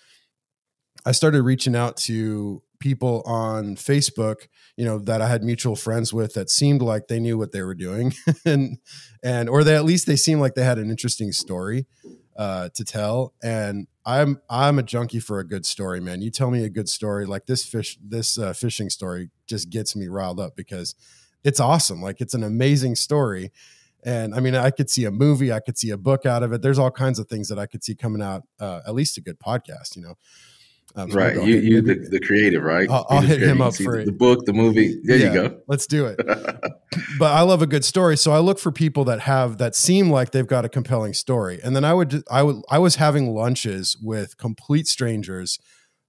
i 1.04 1.12
started 1.12 1.42
reaching 1.42 1.74
out 1.76 1.96
to 1.96 2.62
people 2.80 3.22
on 3.24 3.76
facebook 3.76 4.48
you 4.76 4.84
know 4.84 4.98
that 4.98 5.20
i 5.20 5.26
had 5.26 5.42
mutual 5.42 5.74
friends 5.74 6.12
with 6.12 6.34
that 6.34 6.50
seemed 6.50 6.82
like 6.82 7.08
they 7.08 7.18
knew 7.18 7.38
what 7.38 7.52
they 7.52 7.62
were 7.62 7.74
doing 7.74 8.12
and 8.44 8.78
and 9.22 9.48
or 9.48 9.64
they 9.64 9.74
at 9.74 9.84
least 9.84 10.06
they 10.06 10.16
seemed 10.16 10.40
like 10.40 10.54
they 10.54 10.64
had 10.64 10.78
an 10.78 10.90
interesting 10.90 11.32
story 11.32 11.86
uh, 12.36 12.68
to 12.74 12.84
tell. 12.84 13.34
And 13.42 13.86
I'm 14.06 14.40
I'm 14.50 14.78
a 14.78 14.82
junkie 14.82 15.20
for 15.20 15.38
a 15.38 15.46
good 15.46 15.64
story, 15.64 16.00
man. 16.00 16.22
You 16.22 16.30
tell 16.30 16.50
me 16.50 16.64
a 16.64 16.68
good 16.68 16.88
story 16.88 17.26
like 17.26 17.46
this 17.46 17.64
fish 17.64 17.98
this 18.02 18.38
uh, 18.38 18.52
fishing 18.52 18.90
story 18.90 19.30
just 19.46 19.70
gets 19.70 19.96
me 19.96 20.08
riled 20.08 20.40
up 20.40 20.56
because 20.56 20.94
it's 21.42 21.60
awesome. 21.60 22.02
Like 22.02 22.20
it's 22.20 22.34
an 22.34 22.42
amazing 22.42 22.96
story. 22.96 23.52
And 24.04 24.34
I 24.34 24.40
mean, 24.40 24.54
I 24.54 24.70
could 24.70 24.90
see 24.90 25.06
a 25.06 25.10
movie, 25.10 25.50
I 25.52 25.60
could 25.60 25.78
see 25.78 25.90
a 25.90 25.96
book 25.96 26.26
out 26.26 26.42
of 26.42 26.52
it. 26.52 26.60
There's 26.60 26.78
all 26.78 26.90
kinds 26.90 27.18
of 27.18 27.28
things 27.28 27.48
that 27.48 27.58
I 27.58 27.66
could 27.66 27.82
see 27.82 27.94
coming 27.94 28.20
out. 28.20 28.42
Uh, 28.60 28.80
at 28.86 28.94
least 28.94 29.16
a 29.16 29.22
good 29.22 29.38
podcast, 29.38 29.96
you 29.96 30.02
know. 30.02 30.14
Um, 30.96 31.10
so 31.10 31.18
right, 31.18 31.34
you 31.34 31.56
you 31.56 31.82
the, 31.82 31.94
the 31.94 32.20
creative, 32.20 32.62
right? 32.62 32.88
I'll, 32.88 33.04
I'll 33.10 33.20
hit 33.20 33.42
him 33.42 33.60
up 33.60 33.74
for 33.74 34.04
the 34.04 34.12
book, 34.12 34.46
the 34.46 34.52
movie. 34.52 35.00
There 35.02 35.16
yeah, 35.16 35.26
you 35.26 35.34
go. 35.34 35.60
Let's 35.66 35.86
do 35.86 36.06
it. 36.06 36.20
but 37.18 37.32
I 37.32 37.40
love 37.40 37.62
a 37.62 37.66
good 37.66 37.84
story, 37.84 38.16
so 38.16 38.30
I 38.30 38.38
look 38.38 38.60
for 38.60 38.70
people 38.70 39.04
that 39.06 39.20
have 39.20 39.58
that 39.58 39.74
seem 39.74 40.08
like 40.10 40.30
they've 40.30 40.46
got 40.46 40.64
a 40.64 40.68
compelling 40.68 41.12
story, 41.12 41.58
and 41.64 41.74
then 41.74 41.84
I 41.84 41.94
would 41.94 42.22
I 42.30 42.44
would 42.44 42.62
I 42.70 42.78
was 42.78 42.96
having 42.96 43.34
lunches 43.34 43.96
with 44.00 44.36
complete 44.38 44.86
strangers, 44.86 45.58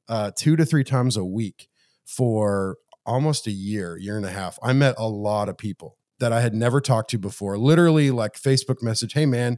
uh, 0.08 0.30
two 0.38 0.56
to 0.56 0.66
three 0.66 0.84
times 0.84 1.18
a 1.18 1.26
week 1.26 1.68
for 2.06 2.78
almost 3.08 3.48
a 3.48 3.52
year, 3.52 3.98
year 3.98 4.18
and 4.18 4.26
a 4.26 4.32
half. 4.32 4.60
I 4.62 4.74
met 4.74 4.94
a 5.00 5.08
lot 5.08 5.50
of 5.50 5.58
people 5.58 5.98
that 6.20 6.32
I 6.32 6.42
had 6.42 6.54
never 6.54 6.80
talked 6.80 7.10
to 7.10 7.18
before. 7.18 7.58
Literally, 7.58 8.12
like 8.12 8.34
Facebook 8.34 8.84
message, 8.84 9.14
"Hey 9.14 9.26
man, 9.26 9.58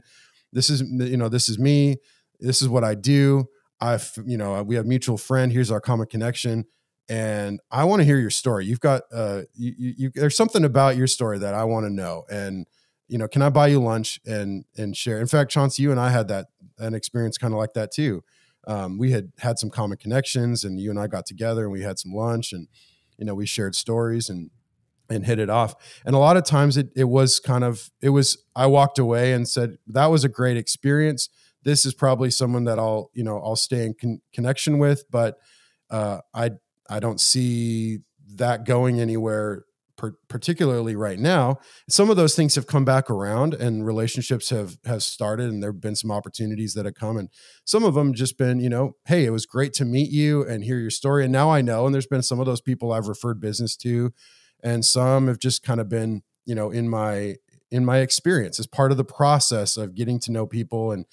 this 0.54 0.70
is 0.70 0.80
you 0.80 1.18
know 1.18 1.28
this 1.28 1.50
is 1.50 1.58
me. 1.58 1.96
This 2.40 2.62
is 2.62 2.68
what 2.70 2.82
I 2.82 2.94
do." 2.94 3.48
I've, 3.80 4.12
you 4.26 4.36
know, 4.36 4.62
we 4.62 4.74
have 4.74 4.86
mutual 4.86 5.18
friend. 5.18 5.52
Here's 5.52 5.70
our 5.70 5.80
common 5.80 6.06
connection. 6.06 6.64
And 7.08 7.60
I 7.70 7.84
want 7.84 8.00
to 8.00 8.04
hear 8.04 8.18
your 8.18 8.30
story. 8.30 8.66
You've 8.66 8.80
got, 8.80 9.02
uh, 9.12 9.42
you, 9.54 9.74
you, 9.78 9.94
you 9.96 10.10
there's 10.14 10.36
something 10.36 10.64
about 10.64 10.96
your 10.96 11.06
story 11.06 11.38
that 11.38 11.54
I 11.54 11.64
want 11.64 11.86
to 11.86 11.90
know. 11.90 12.24
And, 12.30 12.66
you 13.06 13.16
know, 13.16 13.28
can 13.28 13.40
I 13.40 13.48
buy 13.48 13.68
you 13.68 13.82
lunch 13.82 14.20
and, 14.26 14.66
and 14.76 14.94
share? 14.94 15.18
In 15.18 15.26
fact, 15.26 15.50
Chauncey, 15.50 15.82
you 15.82 15.90
and 15.90 15.98
I 15.98 16.10
had 16.10 16.28
that, 16.28 16.48
an 16.78 16.94
experience 16.94 17.38
kind 17.38 17.54
of 17.54 17.58
like 17.58 17.72
that 17.72 17.90
too. 17.92 18.22
Um, 18.66 18.98
we 18.98 19.12
had 19.12 19.32
had 19.38 19.58
some 19.58 19.70
common 19.70 19.96
connections 19.96 20.64
and 20.64 20.78
you 20.78 20.90
and 20.90 20.98
I 20.98 21.06
got 21.06 21.24
together 21.24 21.62
and 21.62 21.72
we 21.72 21.82
had 21.82 21.98
some 21.98 22.12
lunch 22.12 22.52
and, 22.52 22.68
you 23.16 23.24
know, 23.24 23.34
we 23.34 23.46
shared 23.46 23.74
stories 23.74 24.28
and, 24.28 24.50
and 25.08 25.24
hit 25.24 25.38
it 25.38 25.48
off. 25.48 25.74
And 26.04 26.14
a 26.14 26.18
lot 26.18 26.36
of 26.36 26.44
times 26.44 26.76
it, 26.76 26.90
it 26.94 27.04
was 27.04 27.40
kind 27.40 27.64
of, 27.64 27.90
it 28.02 28.10
was, 28.10 28.44
I 28.54 28.66
walked 28.66 28.98
away 28.98 29.32
and 29.32 29.48
said, 29.48 29.78
that 29.86 30.06
was 30.06 30.24
a 30.24 30.28
great 30.28 30.58
experience 30.58 31.30
this 31.62 31.84
is 31.84 31.94
probably 31.94 32.30
someone 32.30 32.64
that 32.64 32.78
I'll 32.78 33.10
you 33.14 33.24
know 33.24 33.40
I'll 33.40 33.56
stay 33.56 33.84
in 33.84 33.94
con- 33.94 34.20
connection 34.32 34.78
with, 34.78 35.04
but 35.10 35.38
uh, 35.90 36.20
I 36.34 36.52
I 36.88 37.00
don't 37.00 37.20
see 37.20 37.98
that 38.36 38.64
going 38.64 39.00
anywhere 39.00 39.64
per- 39.98 40.16
particularly 40.28 40.96
right 40.96 41.18
now. 41.18 41.58
Some 41.88 42.08
of 42.08 42.16
those 42.16 42.34
things 42.34 42.54
have 42.54 42.66
come 42.66 42.86
back 42.86 43.10
around, 43.10 43.52
and 43.52 43.84
relationships 43.84 44.48
have 44.48 44.78
have 44.86 45.02
started, 45.02 45.50
and 45.50 45.62
there 45.62 45.72
have 45.72 45.80
been 45.80 45.96
some 45.96 46.10
opportunities 46.10 46.72
that 46.74 46.86
have 46.86 46.94
come, 46.94 47.18
and 47.18 47.28
some 47.64 47.84
of 47.84 47.94
them 47.94 48.14
just 48.14 48.38
been, 48.38 48.60
you 48.60 48.70
know, 48.70 48.96
hey, 49.06 49.26
it 49.26 49.30
was 49.30 49.44
great 49.44 49.74
to 49.74 49.84
meet 49.84 50.10
you 50.10 50.46
and 50.46 50.64
hear 50.64 50.78
your 50.78 50.90
story, 50.90 51.24
and 51.24 51.32
now 51.32 51.50
I 51.50 51.60
know. 51.60 51.84
And 51.84 51.94
there's 51.94 52.06
been 52.06 52.22
some 52.22 52.40
of 52.40 52.46
those 52.46 52.62
people 52.62 52.92
I've 52.92 53.08
referred 53.08 53.40
business 53.40 53.76
to, 53.78 54.12
and 54.62 54.84
some 54.84 55.26
have 55.28 55.38
just 55.38 55.62
kind 55.62 55.80
of 55.80 55.88
been, 55.88 56.22
you 56.46 56.54
know, 56.54 56.70
in 56.70 56.88
my 56.88 57.36
in 57.70 57.84
my 57.84 57.98
experience 57.98 58.58
as 58.58 58.66
part 58.66 58.90
of 58.90 58.96
the 58.96 59.04
process 59.04 59.76
of 59.76 59.94
getting 59.94 60.18
to 60.18 60.32
know 60.32 60.46
people 60.46 60.90
and 60.90 61.04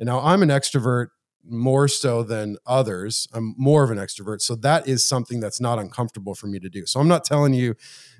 and 0.00 0.06
now 0.06 0.20
I'm 0.20 0.42
an 0.42 0.48
extrovert 0.48 1.08
more 1.48 1.88
so 1.88 2.22
than 2.22 2.56
others. 2.66 3.26
I'm 3.32 3.54
more 3.56 3.82
of 3.82 3.90
an 3.90 3.98
extrovert. 3.98 4.40
So 4.42 4.54
that 4.56 4.86
is 4.86 5.04
something 5.06 5.40
that's 5.40 5.60
not 5.60 5.78
uncomfortable 5.78 6.34
for 6.34 6.46
me 6.46 6.58
to 6.58 6.68
do. 6.68 6.84
So 6.86 7.00
I'm 7.00 7.08
not 7.08 7.24
telling 7.24 7.54
you, 7.54 7.74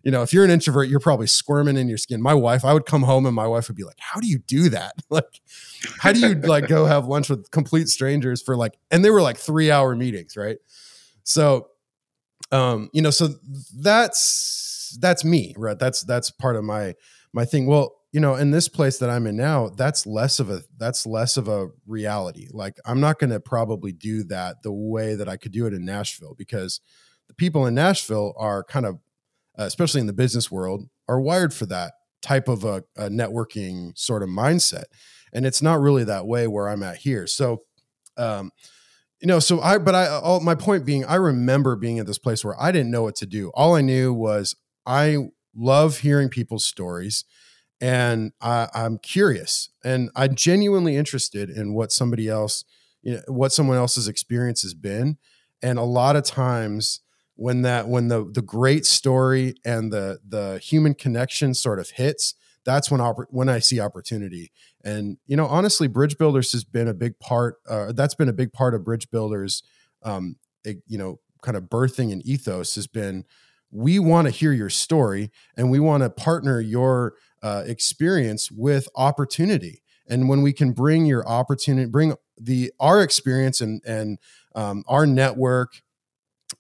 you 0.04 0.10
know, 0.10 0.22
if 0.22 0.32
you're 0.32 0.44
an 0.44 0.50
introvert, 0.50 0.88
you're 0.88 1.00
probably 1.00 1.26
squirming 1.26 1.76
in 1.76 1.88
your 1.88 1.99
skin. 1.99 2.22
My 2.22 2.32
wife, 2.34 2.64
I 2.64 2.72
would 2.72 2.87
come 2.87 3.02
home 3.02 3.26
and 3.26 3.34
my 3.34 3.46
wife 3.46 3.68
would 3.68 3.76
be 3.76 3.84
like, 3.84 3.99
How 3.99 4.20
do 4.20 4.26
you 4.26 4.38
do 4.38 4.68
that? 4.70 4.92
Like, 5.10 5.40
how 5.99 6.12
do 6.12 6.20
you 6.20 6.34
like 6.34 6.68
go 6.68 6.84
have 6.84 7.06
lunch 7.06 7.28
with 7.28 7.50
complete 7.50 7.88
strangers 7.88 8.40
for 8.40 8.56
like, 8.56 8.78
and 8.92 9.04
they 9.04 9.10
were 9.10 9.22
like 9.22 9.37
three 9.37 9.72
hour 9.72 9.96
meetings, 9.96 10.37
right? 10.37 10.58
So, 11.25 11.68
um, 12.52 12.90
you 12.92 13.02
know, 13.02 13.10
so 13.10 13.30
that's 13.76 14.96
that's 15.00 15.25
me, 15.25 15.54
right? 15.56 15.78
That's 15.78 16.02
that's 16.02 16.30
part 16.30 16.54
of 16.56 16.64
my 16.64 16.94
my 17.32 17.44
thing. 17.44 17.66
Well, 17.66 18.00
you 18.12 18.21
know 18.21 18.35
in 18.35 18.50
this 18.50 18.69
place 18.69 18.99
that 18.99 19.11
i'm 19.11 19.26
in 19.26 19.37
now 19.37 19.69
that's 19.69 20.07
less 20.07 20.40
of 20.40 20.50
a 20.50 20.62
that's 20.76 21.07
less 21.07 21.37
of 21.37 21.49
a 21.49 21.69
reality. 21.87 22.49
Like 22.50 22.76
i'm 22.85 23.00
not 23.00 23.19
going 23.19 23.31
to 23.31 23.40
probably 23.40 23.93
do 23.93 24.25
that 24.25 24.62
the 24.62 24.73
way 24.73 25.14
that 25.14 25.29
i 25.29 25.37
could 25.37 25.52
do 25.52 25.67
it 25.67 25.75
in 25.75 25.85
nashville 25.85 26.35
because 26.37 26.81
the 27.29 27.35
people 27.35 27.67
in 27.67 27.75
nashville 27.75 28.35
are 28.37 28.64
kind 28.64 28.87
of 28.87 28.99
uh, 29.59 29.64
especially 29.64 30.00
in 30.00 30.07
the 30.07 30.12
business 30.12 30.50
world 30.50 30.88
are 31.09 31.21
wired 31.21 31.52
for 31.52 31.67
that 31.67 31.95
type 32.23 32.49
of 32.49 32.64
a, 32.64 32.85
a 32.97 33.09
networking 33.09 33.97
sort 33.97 34.23
of 34.23 34.29
mindset. 34.29 34.85
And 35.33 35.47
it's 35.47 35.62
not 35.62 35.81
really 35.81 36.05
that 36.05 36.26
way 36.26 36.47
where 36.47 36.69
i'm 36.69 36.83
at 36.83 36.99
here. 36.99 37.26
So 37.26 37.62
um 38.17 38.50
you 39.21 39.26
know 39.29 39.38
so 39.38 39.61
i 39.61 39.79
but 39.79 39.95
i 39.95 40.07
all 40.09 40.40
my 40.40 40.55
point 40.55 40.85
being 40.85 41.05
i 41.05 41.14
remember 41.14 41.76
being 41.76 41.99
at 41.99 42.07
this 42.07 42.19
place 42.19 42.45
where 42.45 42.61
i 42.61 42.73
didn't 42.73 42.90
know 42.90 43.02
what 43.02 43.17
to 43.17 43.26
do. 43.26 43.50
All 43.50 43.75
i 43.75 43.81
knew 43.81 44.12
was 44.12 44.57
i 44.87 45.17
love 45.55 45.99
hearing 45.99 46.29
people's 46.29 46.64
stories 46.64 47.25
and 47.80 48.32
I, 48.40 48.68
I'm 48.75 48.99
curious 48.99 49.70
and 49.82 50.10
I'm 50.14 50.34
genuinely 50.34 50.96
interested 50.96 51.49
in 51.49 51.72
what 51.75 51.92
somebody 51.92 52.28
else, 52.28 52.64
you 53.02 53.14
know, 53.14 53.22
what 53.26 53.52
someone 53.52 53.78
else's 53.78 54.08
experience 54.08 54.62
has 54.62 54.75
been. 54.75 55.16
And 55.62 55.78
a 55.78 55.84
lot 55.84 56.16
of 56.16 56.25
times 56.25 57.00
when 57.37 57.62
that 57.62 57.88
when 57.88 58.08
the 58.08 58.30
the 58.30 58.42
great 58.42 58.84
story 58.84 59.54
and 59.64 59.90
the 59.90 60.18
the 60.26 60.58
human 60.62 60.94
connection 60.94 61.54
sort 61.54 61.78
of 61.78 61.90
hits, 61.90 62.34
that's 62.64 62.90
when 62.90 63.00
oppor- 63.00 63.26
when 63.30 63.49
I 63.49 63.60
see 63.60 63.80
opportunity. 63.80 64.52
And 64.84 65.16
you 65.26 65.37
know, 65.37 65.46
honestly, 65.46 65.88
Bridge 65.88 66.18
Builders 66.18 66.52
has 66.52 66.64
been 66.64 66.87
a 66.88 66.94
big 66.94 67.18
part. 67.18 67.56
Uh, 67.68 67.92
that's 67.92 68.14
been 68.14 68.28
a 68.28 68.34
big 68.34 68.52
part 68.52 68.75
of 68.75 68.84
Bridge 68.84 69.10
Builders. 69.10 69.62
Um, 70.02 70.37
it, 70.64 70.82
you 70.87 70.99
know, 70.99 71.20
kind 71.42 71.56
of 71.56 71.64
birthing 71.64 72.12
and 72.12 72.25
ethos 72.26 72.75
has 72.75 72.87
been. 72.87 73.25
We 73.70 73.99
want 73.99 74.26
to 74.26 74.32
hear 74.32 74.52
your 74.52 74.70
story, 74.70 75.30
and 75.56 75.70
we 75.70 75.80
want 75.80 76.02
to 76.02 76.10
partner 76.10 76.60
your 76.60 77.14
uh, 77.42 77.62
experience 77.66 78.50
with 78.50 78.88
opportunity. 78.97 79.82
And 80.09 80.28
when 80.28 80.42
we 80.42 80.52
can 80.52 80.73
bring 80.73 81.06
your 81.06 81.26
opportunity 81.26 81.88
bring 81.88 82.14
the 82.38 82.73
our 82.80 83.02
experience 83.02 83.61
and 83.61 83.80
and 83.87 84.18
um, 84.54 84.82
our 84.88 85.06
network 85.06 85.82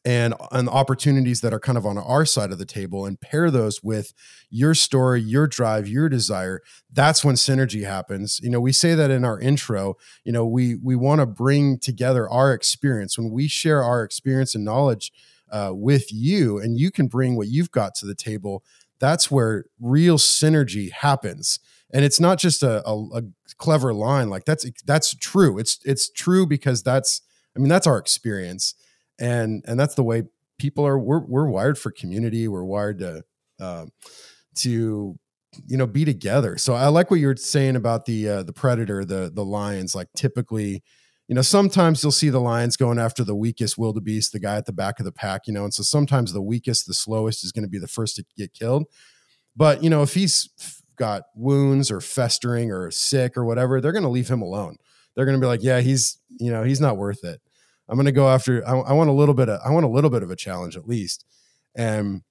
and 0.04 0.34
and 0.52 0.68
opportunities 0.68 1.40
that 1.40 1.52
are 1.52 1.60
kind 1.60 1.76
of 1.76 1.84
on 1.84 1.98
our 1.98 2.24
side 2.24 2.52
of 2.52 2.58
the 2.58 2.64
table 2.64 3.04
and 3.04 3.20
pair 3.20 3.50
those 3.50 3.82
with 3.82 4.12
your 4.48 4.72
story 4.74 5.20
your 5.20 5.48
drive 5.48 5.88
your 5.88 6.08
desire 6.08 6.60
that's 6.92 7.24
when 7.24 7.34
synergy 7.34 7.84
happens. 7.84 8.40
You 8.42 8.50
know 8.50 8.60
we 8.60 8.72
say 8.72 8.94
that 8.94 9.10
in 9.10 9.24
our 9.24 9.38
intro 9.40 9.96
you 10.24 10.32
know 10.32 10.46
we 10.46 10.76
we 10.76 10.96
want 10.96 11.20
to 11.20 11.26
bring 11.26 11.78
together 11.78 12.28
our 12.28 12.52
experience. 12.52 13.18
When 13.18 13.30
we 13.30 13.48
share 13.48 13.82
our 13.82 14.04
experience 14.04 14.54
and 14.54 14.64
knowledge 14.64 15.12
uh, 15.50 15.70
with 15.72 16.12
you 16.12 16.58
and 16.58 16.78
you 16.78 16.90
can 16.92 17.08
bring 17.08 17.36
what 17.36 17.48
you've 17.48 17.72
got 17.72 17.94
to 17.96 18.06
the 18.06 18.14
table 18.14 18.62
that's 19.00 19.30
where 19.30 19.64
real 19.80 20.18
synergy 20.18 20.92
happens. 20.92 21.58
And 21.92 22.04
it's 22.04 22.20
not 22.20 22.38
just 22.38 22.62
a, 22.62 22.86
a, 22.86 23.18
a, 23.18 23.22
clever 23.58 23.92
line 23.92 24.30
like 24.30 24.44
that's 24.44 24.64
that's 24.86 25.14
true. 25.16 25.58
It's 25.58 25.80
it's 25.84 26.08
true 26.08 26.46
because 26.46 26.82
that's 26.82 27.20
i 27.54 27.58
mean 27.58 27.68
that's 27.68 27.86
our 27.86 27.98
experience. 27.98 28.74
And 29.18 29.64
and 29.66 29.78
that's 29.78 29.96
the 29.96 30.04
way 30.04 30.22
people 30.58 30.86
are 30.86 30.98
we're, 30.98 31.20
we're 31.26 31.48
wired 31.48 31.78
for 31.78 31.90
community. 31.90 32.46
We're 32.46 32.64
wired 32.64 33.00
to 33.00 33.24
um, 33.58 33.90
to 34.56 35.18
you 35.66 35.76
know 35.76 35.86
be 35.86 36.04
together. 36.04 36.56
So 36.58 36.74
i 36.74 36.86
like 36.86 37.10
what 37.10 37.20
you're 37.20 37.36
saying 37.36 37.76
about 37.76 38.06
the 38.06 38.28
uh, 38.28 38.42
the 38.44 38.52
predator 38.52 39.04
the 39.04 39.30
the 39.34 39.44
lions. 39.44 39.94
Like 39.94 40.08
typically 40.14 40.82
you 41.30 41.36
know, 41.36 41.42
sometimes 41.42 42.02
you'll 42.02 42.10
see 42.10 42.28
the 42.28 42.40
lions 42.40 42.76
going 42.76 42.98
after 42.98 43.22
the 43.22 43.36
weakest 43.36 43.78
wildebeest, 43.78 44.32
the 44.32 44.40
guy 44.40 44.56
at 44.56 44.66
the 44.66 44.72
back 44.72 44.98
of 44.98 45.04
the 45.04 45.12
pack, 45.12 45.42
you 45.46 45.52
know, 45.52 45.62
and 45.62 45.72
so 45.72 45.84
sometimes 45.84 46.32
the 46.32 46.42
weakest, 46.42 46.88
the 46.88 46.92
slowest 46.92 47.44
is 47.44 47.52
going 47.52 47.62
to 47.62 47.68
be 47.68 47.78
the 47.78 47.86
first 47.86 48.16
to 48.16 48.24
get 48.36 48.52
killed. 48.52 48.86
But, 49.54 49.80
you 49.80 49.90
know, 49.90 50.02
if 50.02 50.14
he's 50.14 50.82
got 50.96 51.22
wounds 51.36 51.88
or 51.88 52.00
festering 52.00 52.72
or 52.72 52.90
sick 52.90 53.36
or 53.36 53.44
whatever, 53.44 53.80
they're 53.80 53.92
going 53.92 54.02
to 54.02 54.08
leave 54.08 54.26
him 54.26 54.42
alone. 54.42 54.74
They're 55.14 55.24
going 55.24 55.36
to 55.36 55.40
be 55.40 55.46
like, 55.46 55.62
yeah, 55.62 55.78
he's, 55.78 56.18
you 56.40 56.50
know, 56.50 56.64
he's 56.64 56.80
not 56.80 56.96
worth 56.96 57.22
it. 57.22 57.40
I'm 57.88 57.94
going 57.94 58.06
to 58.06 58.12
go 58.12 58.28
after, 58.28 58.66
I, 58.66 58.72
I 58.72 58.92
want 58.92 59.08
a 59.08 59.12
little 59.12 59.34
bit 59.34 59.48
of, 59.48 59.60
I 59.64 59.70
want 59.70 59.86
a 59.86 59.88
little 59.88 60.10
bit 60.10 60.24
of 60.24 60.32
a 60.32 60.36
challenge 60.36 60.76
at 60.76 60.88
least. 60.88 61.24
And 61.76 62.22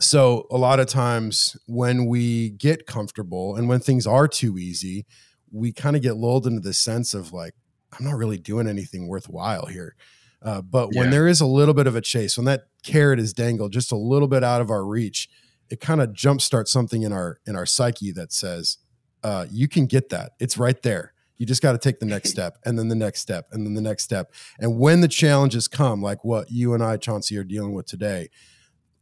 so 0.00 0.46
a 0.50 0.56
lot 0.56 0.80
of 0.80 0.86
times 0.86 1.54
when 1.66 2.06
we 2.06 2.48
get 2.52 2.86
comfortable 2.86 3.56
and 3.56 3.68
when 3.68 3.80
things 3.80 4.06
are 4.06 4.26
too 4.26 4.56
easy, 4.56 5.04
we 5.50 5.70
kind 5.70 5.96
of 5.96 6.02
get 6.02 6.16
lulled 6.16 6.46
into 6.46 6.60
the 6.60 6.72
sense 6.72 7.12
of 7.12 7.34
like, 7.34 7.52
I'm 7.92 8.04
not 8.04 8.16
really 8.16 8.38
doing 8.38 8.66
anything 8.66 9.08
worthwhile 9.08 9.66
here. 9.66 9.94
Uh, 10.42 10.60
but 10.60 10.88
yeah. 10.92 11.00
when 11.00 11.10
there 11.10 11.28
is 11.28 11.40
a 11.40 11.46
little 11.46 11.74
bit 11.74 11.86
of 11.86 11.94
a 11.94 12.00
chase, 12.00 12.36
when 12.36 12.46
that 12.46 12.64
carrot 12.82 13.20
is 13.20 13.32
dangled 13.32 13.72
just 13.72 13.92
a 13.92 13.96
little 13.96 14.28
bit 14.28 14.42
out 14.42 14.60
of 14.60 14.70
our 14.70 14.84
reach, 14.84 15.28
it 15.70 15.80
kind 15.80 16.00
of 16.00 16.10
jumpstarts 16.10 16.68
something 16.68 17.02
in 17.02 17.12
our 17.12 17.38
in 17.46 17.56
our 17.56 17.64
psyche 17.64 18.10
that 18.12 18.32
says, 18.32 18.78
uh, 19.22 19.46
"You 19.50 19.68
can 19.68 19.86
get 19.86 20.08
that. 20.10 20.32
It's 20.40 20.58
right 20.58 20.80
there. 20.82 21.14
You 21.38 21.46
just 21.46 21.62
got 21.62 21.72
to 21.72 21.78
take 21.78 22.00
the 22.00 22.06
next 22.06 22.30
step, 22.32 22.58
and 22.64 22.78
then 22.78 22.88
the 22.88 22.96
next 22.96 23.20
step, 23.20 23.46
and 23.52 23.64
then 23.64 23.74
the 23.74 23.80
next 23.80 24.02
step. 24.02 24.32
And 24.58 24.78
when 24.78 25.00
the 25.00 25.08
challenges 25.08 25.68
come, 25.68 26.02
like 26.02 26.24
what 26.24 26.50
you 26.50 26.74
and 26.74 26.82
I, 26.82 26.96
Chauncey, 26.96 27.38
are 27.38 27.44
dealing 27.44 27.72
with 27.72 27.86
today, 27.86 28.28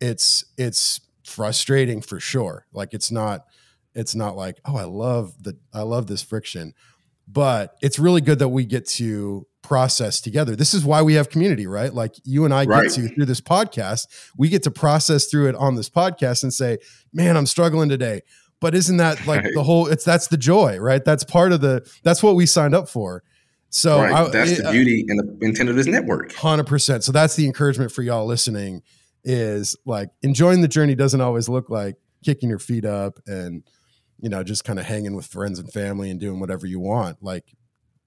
it's 0.00 0.44
it's 0.59 1.00
frustrating 1.25 2.02
for 2.02 2.20
sure. 2.20 2.66
Like 2.73 2.92
it's 2.92 3.11
not 3.11 3.47
it's 3.94 4.14
not 4.14 4.37
like 4.37 4.61
oh 4.64 4.76
I 4.76 4.85
love 4.85 5.42
the 5.42 5.59
I 5.73 5.82
love 5.82 6.06
this 6.06 6.23
friction 6.23 6.75
but 7.32 7.76
it's 7.80 7.99
really 7.99 8.20
good 8.20 8.38
that 8.38 8.49
we 8.49 8.64
get 8.64 8.87
to 8.87 9.46
process 9.62 10.20
together. 10.20 10.56
This 10.56 10.75
is 10.75 10.84
why 10.84 11.02
we 11.02 11.14
have 11.14 11.28
community, 11.28 11.66
right? 11.66 11.92
Like 11.92 12.14
you 12.25 12.44
and 12.44 12.52
I 12.52 12.64
right. 12.64 12.84
get 12.84 12.92
to 12.94 13.08
through 13.08 13.26
this 13.26 13.40
podcast, 13.40 14.06
we 14.37 14.49
get 14.49 14.62
to 14.64 14.70
process 14.70 15.26
through 15.26 15.49
it 15.49 15.54
on 15.54 15.76
this 15.76 15.88
podcast 15.88 16.42
and 16.42 16.52
say, 16.52 16.78
"Man, 17.12 17.37
I'm 17.37 17.46
struggling 17.46 17.88
today." 17.88 18.22
But 18.60 18.75
isn't 18.75 18.96
that 18.96 19.26
like 19.26 19.44
right. 19.44 19.54
the 19.54 19.62
whole 19.62 19.87
it's 19.87 20.04
that's 20.04 20.28
the 20.28 20.37
joy, 20.37 20.78
right? 20.78 21.04
That's 21.04 21.25
part 21.25 21.52
of 21.52 21.60
the 21.60 21.88
that's 22.02 22.22
what 22.22 22.34
we 22.34 22.46
signed 22.46 22.75
up 22.75 22.88
for. 22.88 23.22
So 23.68 24.00
right. 24.00 24.12
I, 24.12 24.28
that's 24.28 24.50
it, 24.50 24.62
the 24.62 24.68
uh, 24.68 24.72
beauty 24.72 25.04
and 25.08 25.20
the 25.20 25.46
intent 25.46 25.68
of 25.68 25.76
this 25.76 25.87
network. 25.87 26.32
100%. 26.32 27.04
So 27.04 27.12
that's 27.12 27.37
the 27.37 27.46
encouragement 27.46 27.92
for 27.92 28.02
y'all 28.02 28.26
listening 28.26 28.82
is 29.22 29.76
like 29.87 30.10
enjoying 30.22 30.60
the 30.60 30.66
journey 30.66 30.96
doesn't 30.96 31.20
always 31.20 31.49
look 31.49 31.70
like 31.70 31.94
kicking 32.25 32.49
your 32.49 32.58
feet 32.58 32.84
up 32.84 33.20
and 33.26 33.62
you 34.22 34.28
know, 34.28 34.42
just 34.42 34.64
kind 34.64 34.78
of 34.78 34.86
hanging 34.86 35.14
with 35.14 35.26
friends 35.26 35.58
and 35.58 35.72
family 35.72 36.10
and 36.10 36.20
doing 36.20 36.40
whatever 36.40 36.66
you 36.66 36.80
want. 36.80 37.22
Like 37.22 37.54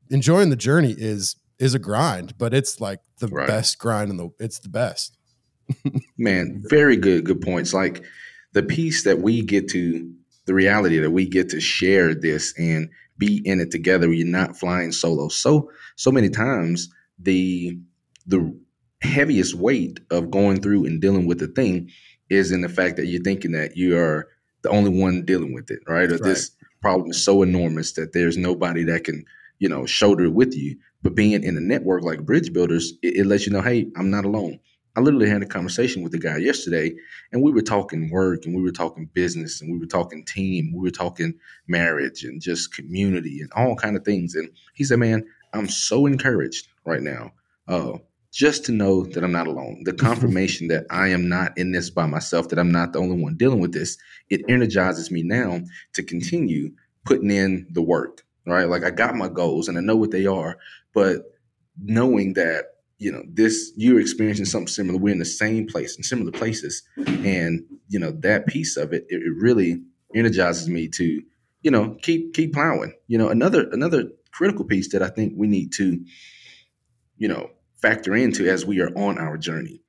enjoying 0.10 0.50
the 0.50 0.56
journey 0.56 0.96
is 0.98 1.36
is 1.60 1.74
a 1.74 1.80
grind, 1.80 2.38
but 2.38 2.54
it's 2.54 2.82
like 2.82 3.00
the 3.20 3.28
right. 3.28 3.48
best 3.48 3.78
grind 3.80 4.12
in 4.12 4.18
the 4.18 4.30
it's 4.40 4.60
the 4.60 4.70
best. 4.70 5.18
Man, 6.18 6.62
very 6.66 6.98
good 6.98 7.26
good 7.26 7.42
points. 7.42 7.74
Like 7.74 8.04
the 8.54 8.64
piece 8.64 9.04
that 9.04 9.20
we 9.20 9.42
get 9.42 9.70
to 9.70 10.12
the 10.46 10.54
reality 10.54 11.00
that 11.00 11.12
we 11.12 11.26
get 11.26 11.50
to 11.50 11.62
share 11.62 12.14
this 12.14 12.54
and 12.58 12.90
be 13.18 13.42
in 13.46 13.60
it 13.60 13.72
together. 13.72 14.12
You're 14.12 14.28
not 14.28 14.58
flying 14.58 14.92
solo. 14.92 15.30
So 15.30 15.70
so 15.96 16.12
many 16.12 16.30
times 16.30 16.90
the 17.20 17.78
the 18.26 18.56
heaviest 19.02 19.56
weight 19.56 20.00
of 20.12 20.32
going 20.32 20.62
through 20.62 20.86
and 20.86 21.02
dealing 21.02 21.28
with 21.28 21.40
the 21.40 21.48
thing 21.48 21.90
is 22.30 22.52
in 22.52 22.62
the 22.62 22.70
fact 22.70 22.96
that 22.98 23.06
you're 23.06 23.22
thinking 23.22 23.52
that 23.52 23.76
you 23.76 23.98
are 23.98 24.28
the 24.64 24.70
only 24.70 24.90
one 24.90 25.24
dealing 25.24 25.54
with 25.54 25.70
it, 25.70 25.80
right? 25.88 26.10
Or 26.10 26.16
right. 26.16 26.24
this 26.24 26.52
problem 26.82 27.12
is 27.12 27.24
so 27.24 27.44
enormous 27.44 27.94
that 27.94 28.14
there's 28.14 28.38
nobody 28.38 28.84
that 28.86 29.04
can, 29.04 29.26
you 29.60 29.70
know, 29.70 29.86
shoulder 29.86 30.26
it 30.26 30.34
with 30.34 30.56
you. 30.56 30.78
But 31.04 31.16
being 31.16 31.44
in 31.44 31.58
a 31.58 31.62
network 31.62 32.04
like 32.04 32.26
Bridge 32.26 32.52
Builders, 32.52 32.94
it, 33.02 33.18
it 33.18 33.26
lets 33.26 33.46
you 33.46 33.54
know, 33.54 33.62
hey, 33.62 33.88
I'm 33.96 34.10
not 34.10 34.26
alone. 34.26 34.60
I 34.96 35.02
literally 35.02 35.30
had 35.30 35.42
a 35.42 35.48
conversation 35.48 36.04
with 36.04 36.14
a 36.14 36.20
guy 36.20 36.38
yesterday, 36.38 36.94
and 37.32 37.42
we 37.42 37.52
were 37.52 37.64
talking 37.64 38.12
work, 38.12 38.46
and 38.46 38.56
we 38.56 38.62
were 38.62 38.72
talking 38.72 39.10
business, 39.14 39.60
and 39.60 39.72
we 39.72 39.80
were 39.80 39.88
talking 39.88 40.24
team, 40.24 40.72
we 40.74 40.82
were 40.82 40.92
talking 40.92 41.34
marriage, 41.68 42.24
and 42.24 42.40
just 42.40 42.76
community, 42.76 43.42
and 43.42 43.52
all 43.54 43.76
kind 43.76 43.98
of 43.98 44.06
things. 44.06 44.36
And 44.36 44.50
he 44.76 44.84
said, 44.84 45.00
"Man, 45.00 45.26
I'm 45.52 45.68
so 45.68 46.06
encouraged 46.06 46.68
right 46.86 47.02
now. 47.02 47.32
Uh, 47.68 47.98
just 48.34 48.66
to 48.66 48.72
know 48.72 49.06
that 49.06 49.24
I'm 49.24 49.32
not 49.32 49.48
alone. 49.48 49.84
The 49.86 49.92
mm-hmm. 49.92 50.06
confirmation 50.06 50.68
that 50.70 50.86
I 50.90 51.10
am 51.10 51.30
not 51.30 51.56
in 51.56 51.72
this 51.72 51.90
by 51.92 52.08
myself, 52.08 52.50
that 52.50 52.60
I'm 52.60 52.72
not 52.72 52.92
the 52.92 53.00
only 53.00 53.22
one 53.22 53.38
dealing 53.38 53.60
with 53.60 53.74
this, 53.74 53.98
it 54.30 54.42
energizes 54.50 55.12
me 55.12 55.22
now 55.22 55.62
to 55.94 56.04
continue 56.04 56.72
putting 57.06 57.30
in 57.30 57.68
the 57.70 57.82
work, 57.82 58.24
right? 58.48 58.68
Like 58.68 58.84
I 58.84 58.90
got 58.90 59.16
my 59.16 59.28
goals 59.28 59.68
and 59.68 59.78
I 59.78 59.82
know 59.82 59.96
what 59.96 60.12
they 60.12 60.26
are, 60.26 60.58
but 60.94 61.22
knowing 61.80 62.34
that, 62.34 62.66
you 62.98 63.12
know, 63.12 63.24
this 63.32 63.72
you're 63.76 64.00
experiencing 64.00 64.46
something 64.46 64.68
similar, 64.68 64.98
we're 64.98 65.14
in 65.14 65.20
the 65.20 65.26
same 65.26 65.68
place 65.68 65.96
in 65.96 66.04
similar 66.04 66.32
places. 66.32 66.82
And, 66.98 67.64
you 67.88 68.00
know, 68.00 68.12
that 68.22 68.48
piece 68.48 68.78
of 68.78 68.94
it, 68.94 69.06
it, 69.10 69.22
it 69.22 69.34
really 69.38 69.82
energizes 70.16 70.70
me 70.70 70.88
to, 70.90 71.22
you 71.62 71.72
know, 71.72 71.98
keep 72.02 72.34
keep 72.34 72.54
plowing. 72.54 72.94
You 73.08 73.18
know, 73.18 73.30
another 73.30 73.70
another 73.72 74.06
critical 74.32 74.66
piece 74.66 74.92
that 74.94 75.04
I 75.04 75.10
think 75.10 75.34
we 75.36 75.48
need 75.48 75.74
to, 75.74 76.04
you 77.18 77.28
know, 77.28 77.50
factor 77.84 78.16
into 78.16 78.50
as 78.50 78.66
we 78.66 78.80
are 78.80 78.92
on 78.96 79.18
our 79.18 79.38
journey. 79.38 79.82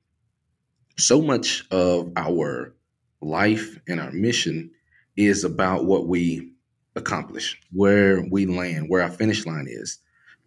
So 0.97 1.21
much 1.21 1.63
of 1.71 2.11
our 2.17 2.75
life 3.21 3.79
and 3.87 4.01
our 4.01 4.11
mission 4.11 4.71
is 5.15 5.45
about 5.45 5.85
what 5.85 6.05
we 6.05 6.51
accomplish, 6.97 7.57
where 7.71 8.21
we 8.29 8.47
land, 8.47 8.89
where 8.89 9.01
our 9.01 9.09
finish 9.09 9.45
line 9.45 9.67
is. 9.69 9.97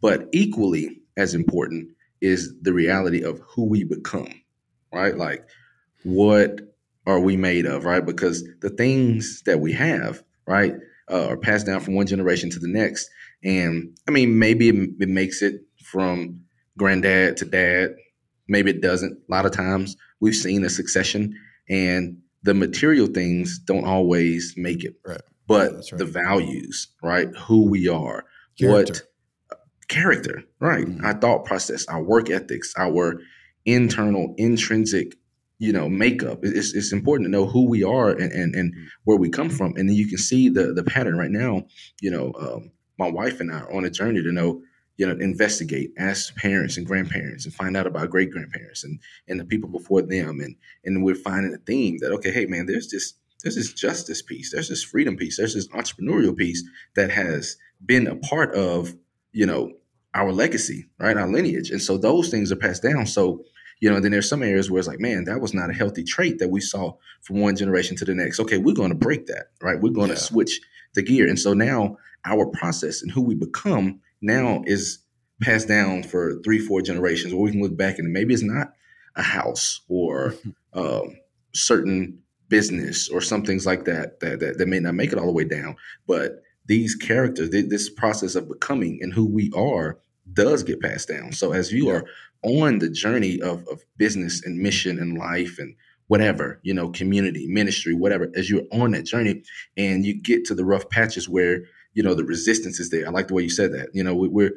But 0.03 0.29
equally 0.33 1.01
as 1.17 1.33
important 1.33 1.89
is 2.21 2.55
the 2.61 2.75
reality 2.75 3.23
of 3.23 3.41
who 3.41 3.65
we 3.65 3.83
become, 3.83 4.43
right? 4.93 5.17
Like, 5.17 5.49
what 6.05 6.61
are 7.07 7.19
we 7.19 7.39
made 7.39 7.65
of, 7.65 7.87
right? 7.87 8.05
Because 8.05 8.45
the 8.61 8.71
things 8.71 9.43
that 9.47 9.61
we 9.61 9.73
have, 9.73 10.23
right, 10.47 10.75
uh, 11.11 11.29
are 11.29 11.39
passed 11.39 11.65
down 11.65 11.81
from 11.81 11.95
one 11.95 12.07
generation 12.07 12.51
to 12.51 12.59
the 12.59 12.69
next. 12.69 13.09
And 13.43 13.97
I 14.07 14.11
mean, 14.11 14.39
maybe 14.39 14.69
it, 14.69 14.91
it 15.01 15.09
makes 15.09 15.41
it 15.41 15.63
from 15.83 16.43
granddad 16.79 17.37
to 17.39 17.45
dad. 17.45 17.91
Maybe 18.49 18.71
it 18.71 18.81
doesn't. 18.81 19.13
A 19.13 19.31
lot 19.31 19.45
of 19.45 19.53
times 19.53 19.97
we've 20.21 20.35
seen 20.35 20.65
a 20.65 20.71
succession 20.71 21.35
and 21.69 22.19
the 22.45 22.55
material 22.55 23.07
things 23.07 23.59
don't 23.59 23.85
always 23.85 24.55
make 24.57 24.85
it. 24.85 24.95
Right. 25.07 25.21
But 25.47 25.73
right. 25.73 25.99
the 25.99 26.05
values, 26.07 26.89
right? 27.03 27.29
Who 27.47 27.69
we 27.69 27.89
are, 27.89 28.25
Character. 28.59 28.93
what 28.95 29.03
character, 29.89 30.43
right? 30.61 30.87
Mhm. 30.87 31.03
Our 31.05 31.15
thought 31.15 31.45
process, 31.45 31.87
our 31.87 32.03
work 32.03 32.31
ethics, 32.31 32.73
our 32.77 33.21
internal, 33.65 34.35
intrinsic, 34.37 35.17
you 35.59 35.73
know, 35.73 35.89
makeup. 35.89 36.41
It's, 36.43 36.75
it's 36.75 36.93
important 36.93 37.27
to 37.27 37.31
know 37.31 37.47
who 37.47 37.67
we 37.67 37.83
are 37.83 38.11
and, 38.11 38.33
and, 38.33 38.55
and 38.55 38.75
where 39.05 39.17
we 39.17 39.29
come 39.31 39.51
from. 39.51 39.75
And 39.77 39.89
then 39.89 39.97
you 39.97 40.07
can 40.07 40.19
see 40.19 40.49
the 40.49 40.73
the 40.75 40.85
pattern 40.85 41.17
right 41.19 41.31
now. 41.31 41.65
You 42.01 42.11
know, 42.11 42.33
um, 42.39 42.71
my 42.99 43.11
wife 43.11 43.41
and 43.41 43.51
I 43.51 43.61
are 43.61 43.73
on 43.73 43.85
a 43.85 43.91
journey 43.91 44.23
to 44.23 44.33
know, 44.33 44.63
you 44.99 45.07
know, 45.07 45.17
investigate, 45.21 45.93
ask 45.97 46.37
parents 46.37 46.77
and 46.77 46.85
grandparents 46.87 47.47
and 47.47 47.55
find 47.55 47.77
out 47.77 47.87
about 47.87 48.11
great 48.11 48.31
grandparents 48.31 48.85
and 48.85 49.01
and 49.29 49.41
the 49.41 49.45
people 49.45 49.71
before 49.71 50.03
them. 50.03 50.41
And 50.41 50.57
and 50.85 51.03
we're 51.03 51.15
finding 51.15 51.55
a 51.55 51.59
theme 51.59 51.99
that, 52.01 52.13
okay, 52.13 52.31
hey 52.31 52.45
man, 52.47 52.67
there's 52.67 52.91
this 52.91 53.15
there's 53.43 53.55
this 53.55 53.73
justice 53.73 54.21
piece, 54.21 54.51
there's 54.53 54.69
this 54.69 54.83
freedom 54.83 55.17
piece, 55.17 55.37
there's 55.37 55.55
this 55.55 55.69
entrepreneurial 55.69 56.37
piece 56.37 56.63
that 56.97 57.11
has 57.11 57.57
been 57.87 58.09
a 58.09 58.17
part 58.17 58.55
of, 58.57 58.95
you 59.33 59.47
know, 59.47 59.73
our 60.15 60.33
legacy, 60.33 60.89
right? 60.99 61.17
Our 61.17 61.29
lineage. 61.29 61.71
And 61.71 61.81
so 61.81 61.97
those 61.97 62.29
things 62.29 62.51
are 62.51 62.57
passed 62.57 62.83
down. 62.83 63.07
So, 63.07 63.45
you 63.79 63.89
know, 63.89 64.01
then 64.01 64.11
there's 64.11 64.29
some 64.29 64.43
areas 64.43 64.69
where 64.69 64.81
it's 64.81 64.89
like, 64.89 64.99
man, 64.99 65.23
that 65.25 65.41
was 65.41 65.55
not 65.55 65.71
a 65.71 65.73
healthy 65.73 66.03
trait 66.03 66.41
that 66.41 66.49
we 66.51 66.61
saw 66.61 66.97
from 67.23 67.39
one 67.41 67.55
generation 67.55 67.97
to 67.99 68.05
the 68.05 68.15
next. 68.17 68.41
Okay, 68.41 68.59
we're 68.59 68.75
going 68.75 68.91
to 68.91 68.97
break 68.97 69.27
that, 69.27 69.51
right? 69.63 69.81
We're 69.81 69.93
going 69.93 70.09
to 70.09 70.15
Yeah. 70.15 70.21
switch 70.21 70.61
the 70.95 71.03
gear. 71.03 71.29
And 71.29 71.39
so 71.39 71.53
now 71.55 71.97
our 72.25 72.47
process 72.47 73.03
and 73.03 73.13
who 73.13 73.23
we 73.23 73.37
become 73.37 74.01
now 74.21 74.63
is 74.67 74.99
passed 75.41 75.69
down 75.69 76.03
for 76.03 76.41
three, 76.43 76.59
four 76.59 76.83
generations 76.83 77.33
where 77.33 77.43
we 77.43 77.51
can 77.53 77.63
look 77.63 77.77
back 77.77 77.99
and 77.99 78.13
maybe 78.13 78.35
it's 78.35 78.43
not 78.43 78.73
a 79.17 79.23
house 79.23 79.81
or 79.89 80.35
um, 80.73 81.17
certain 81.55 82.19
business 82.49 83.09
or 83.09 83.21
some 83.21 83.45
things 83.45 83.67
like 83.67 83.85
that, 83.85 84.21
that 84.21 84.41
that 84.41 84.59
that 84.59 84.69
may 84.69 84.81
not 84.81 84.95
make 84.95 85.13
it 85.13 85.19
all 85.19 85.27
the 85.27 85.33
way 85.33 85.45
down. 85.45 85.77
But 86.07 86.43
these 86.67 86.95
characters, 86.95 87.51
th- 87.51 87.69
this 87.69 87.89
process 87.89 88.35
of 88.35 88.49
becoming 88.49 88.99
and 89.03 89.13
who 89.13 89.27
we 89.27 89.51
are 89.57 89.99
does 90.33 90.63
get 90.63 90.81
passed 90.81 91.09
down. 91.09 91.33
So 91.33 91.53
as 91.53 91.73
you 91.73 91.89
are 91.89 92.05
on 92.43 92.79
the 92.79 92.91
journey 92.91 93.41
of, 93.41 93.67
of 93.69 93.85
business 93.97 94.45
and 94.45 94.59
mission 94.59 94.99
and 94.99 95.19
life 95.19 95.59
and 95.59 95.75
whatever, 96.07 96.61
you 96.63 96.75
know, 96.75 96.91
community, 96.91 97.47
ministry, 97.47 97.95
whatever, 97.95 98.31
as 98.35 98.51
you're 98.51 98.67
on 98.73 98.93
that 98.93 99.05
journey 99.05 99.43
and 99.77 100.05
you 100.05 100.15
get 100.21 100.45
to 100.47 100.55
the 100.55 100.65
rough 100.65 100.89
patches 100.91 101.29
where, 101.29 101.65
you 101.95 102.03
know, 102.03 102.15
the 102.15 102.25
resistance 102.25 102.81
is 102.81 102.91
there. 102.91 103.07
I 103.07 103.11
like 103.11 103.29
the 103.29 103.35
way 103.35 103.43
you 103.43 103.51
said 103.51 103.73
that. 103.73 103.89
You 103.93 104.05
know, 104.05 104.15
we, 104.15 104.29
we're 104.29 104.53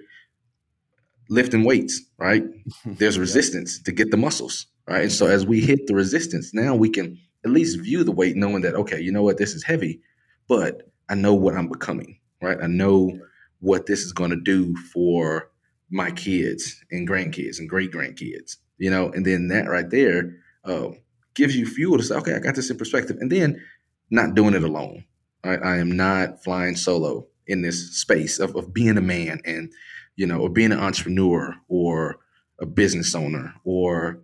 lifting 1.30 1.64
weights, 1.64 2.02
right? 2.18 2.44
There's 2.86 3.18
resistance 3.18 3.82
to 3.84 3.92
get 3.92 4.12
the 4.12 4.18
muscles, 4.18 4.68
right? 4.88 5.04
And 5.04 5.12
so 5.12 5.28
as 5.28 5.46
we 5.46 5.62
hit 5.62 5.88
the 5.88 5.96
resistance, 5.96 6.54
now 6.54 6.76
we 6.76 6.90
can 6.90 7.18
at 7.44 7.52
least 7.52 7.80
view 7.80 8.04
the 8.04 8.12
weight 8.12 8.36
knowing 8.36 8.62
that, 8.62 8.76
okay, 8.76 9.00
you 9.00 9.12
know 9.12 9.24
what, 9.24 9.38
this 9.38 9.54
is 9.54 9.64
heavy, 9.64 10.02
but 10.48 10.90
I 11.10 11.16
know 11.16 11.34
what 11.34 11.56
I'm 11.56 11.68
becoming, 11.68 12.20
right? 12.42 12.58
I 12.62 12.68
know 12.68 13.18
what 13.60 13.86
this 13.86 14.02
is 14.02 14.14
going 14.14 14.32
to 14.32 14.40
do 14.40 14.76
for 14.94 15.50
my 15.90 16.12
kids 16.12 16.84
and 16.92 17.08
grandkids 17.08 17.60
and 17.60 17.70
great 17.70 17.92
grandkids, 17.92 18.58
you 18.78 18.90
know, 18.90 19.12
and 19.12 19.26
then 19.26 19.48
that 19.50 19.70
right 19.70 19.90
there 19.90 20.36
uh, 20.64 20.90
gives 21.34 21.56
you 21.56 21.66
fuel 21.66 21.98
to 21.98 22.04
say, 22.04 22.16
okay, 22.16 22.36
I 22.36 22.40
got 22.40 22.56
this 22.56 22.70
in 22.70 22.78
perspective, 22.78 23.18
and 23.20 23.32
then 23.32 23.62
not 24.10 24.36
doing 24.36 24.54
it 24.54 24.64
alone. 24.64 25.06
Right? 25.44 25.60
I 25.64 25.78
am 25.78 25.92
not 25.92 26.44
flying 26.44 26.76
solo 26.76 27.28
in 27.48 27.62
this 27.62 27.98
space 27.98 28.40
of, 28.40 28.56
of 28.56 28.74
being 28.74 28.98
a 28.98 29.02
man 29.02 29.42
and 29.46 29.72
you 30.16 30.28
know, 30.28 30.40
or 30.40 30.50
being 30.50 30.72
an 30.72 30.80
entrepreneur 30.80 31.56
or 31.68 32.20
a 32.60 32.66
business 32.66 33.16
owner 33.16 33.54
or 33.64 34.22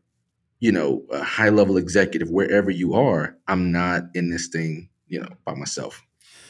you 0.60 0.72
know 0.72 1.04
a 1.12 1.24
high 1.24 1.50
level 1.50 1.78
executive 1.78 2.30
wherever 2.30 2.70
you 2.70 2.94
are. 2.94 3.36
I'm 3.48 3.72
not 3.72 4.04
in 4.14 4.30
this 4.30 4.48
thing, 4.48 4.90
you 5.08 5.20
know, 5.20 5.30
by 5.46 5.54
myself. 5.54 6.04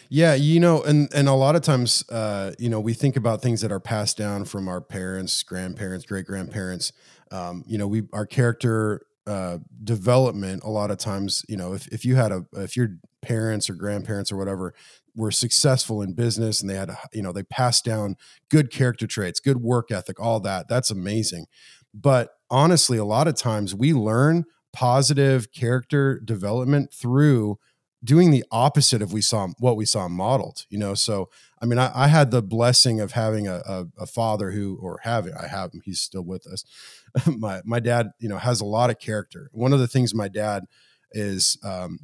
Yeah, 0.09 0.35
you 0.35 0.59
know, 0.59 0.81
and 0.81 1.09
and 1.13 1.27
a 1.27 1.33
lot 1.33 1.55
of 1.55 1.61
times, 1.61 2.03
uh, 2.09 2.53
you 2.57 2.69
know, 2.69 2.79
we 2.79 2.93
think 2.93 3.17
about 3.17 3.41
things 3.41 3.61
that 3.61 3.71
are 3.71 3.79
passed 3.79 4.17
down 4.17 4.45
from 4.45 4.67
our 4.67 4.81
parents, 4.81 5.43
grandparents, 5.43 6.05
great 6.05 6.25
grandparents. 6.25 6.93
Um, 7.31 7.63
you 7.67 7.77
know, 7.77 7.87
we 7.87 8.03
our 8.13 8.25
character 8.25 9.05
uh, 9.25 9.57
development. 9.83 10.63
A 10.63 10.69
lot 10.69 10.91
of 10.91 10.97
times, 10.97 11.45
you 11.49 11.57
know, 11.57 11.73
if 11.73 11.87
if 11.87 12.05
you 12.05 12.15
had 12.15 12.31
a 12.31 12.45
if 12.53 12.77
your 12.77 12.97
parents 13.21 13.69
or 13.69 13.73
grandparents 13.73 14.31
or 14.31 14.37
whatever 14.37 14.73
were 15.15 15.31
successful 15.31 16.01
in 16.01 16.13
business 16.13 16.61
and 16.61 16.69
they 16.69 16.75
had, 16.75 16.95
you 17.13 17.21
know, 17.21 17.31
they 17.31 17.43
passed 17.43 17.83
down 17.83 18.15
good 18.49 18.71
character 18.71 19.07
traits, 19.07 19.39
good 19.39 19.57
work 19.57 19.91
ethic, 19.91 20.19
all 20.19 20.39
that. 20.39 20.67
That's 20.67 20.91
amazing. 20.91 21.47
But 21.93 22.29
honestly, 22.49 22.97
a 22.97 23.05
lot 23.05 23.27
of 23.27 23.35
times 23.35 23.73
we 23.73 23.93
learn 23.93 24.45
positive 24.73 25.51
character 25.51 26.19
development 26.19 26.93
through 26.93 27.57
doing 28.03 28.29
the 28.29 28.45
opposite 28.51 29.01
of 29.01 29.11
we 29.11 29.21
saw 29.21 29.47
what 29.57 29.75
we 29.75 29.85
saw 29.85 30.07
modeled 30.07 30.65
you 30.69 30.77
know 30.77 30.93
so 30.93 31.29
i 31.61 31.65
mean 31.65 31.79
i, 31.79 31.91
I 31.95 32.07
had 32.07 32.29
the 32.29 32.43
blessing 32.43 32.99
of 32.99 33.13
having 33.13 33.47
a, 33.47 33.55
a, 33.65 33.85
a 33.97 34.05
father 34.05 34.51
who 34.51 34.77
or 34.79 34.99
having 35.01 35.33
i 35.33 35.47
have 35.47 35.73
him 35.73 35.81
he's 35.83 35.99
still 35.99 36.21
with 36.21 36.45
us 36.45 36.63
my 37.25 37.61
my 37.65 37.79
dad 37.79 38.11
you 38.19 38.29
know 38.29 38.37
has 38.37 38.61
a 38.61 38.65
lot 38.65 38.91
of 38.91 38.99
character 38.99 39.49
one 39.51 39.73
of 39.73 39.79
the 39.79 39.87
things 39.87 40.13
my 40.13 40.27
dad 40.27 40.65
is 41.11 41.57
um, 41.63 41.99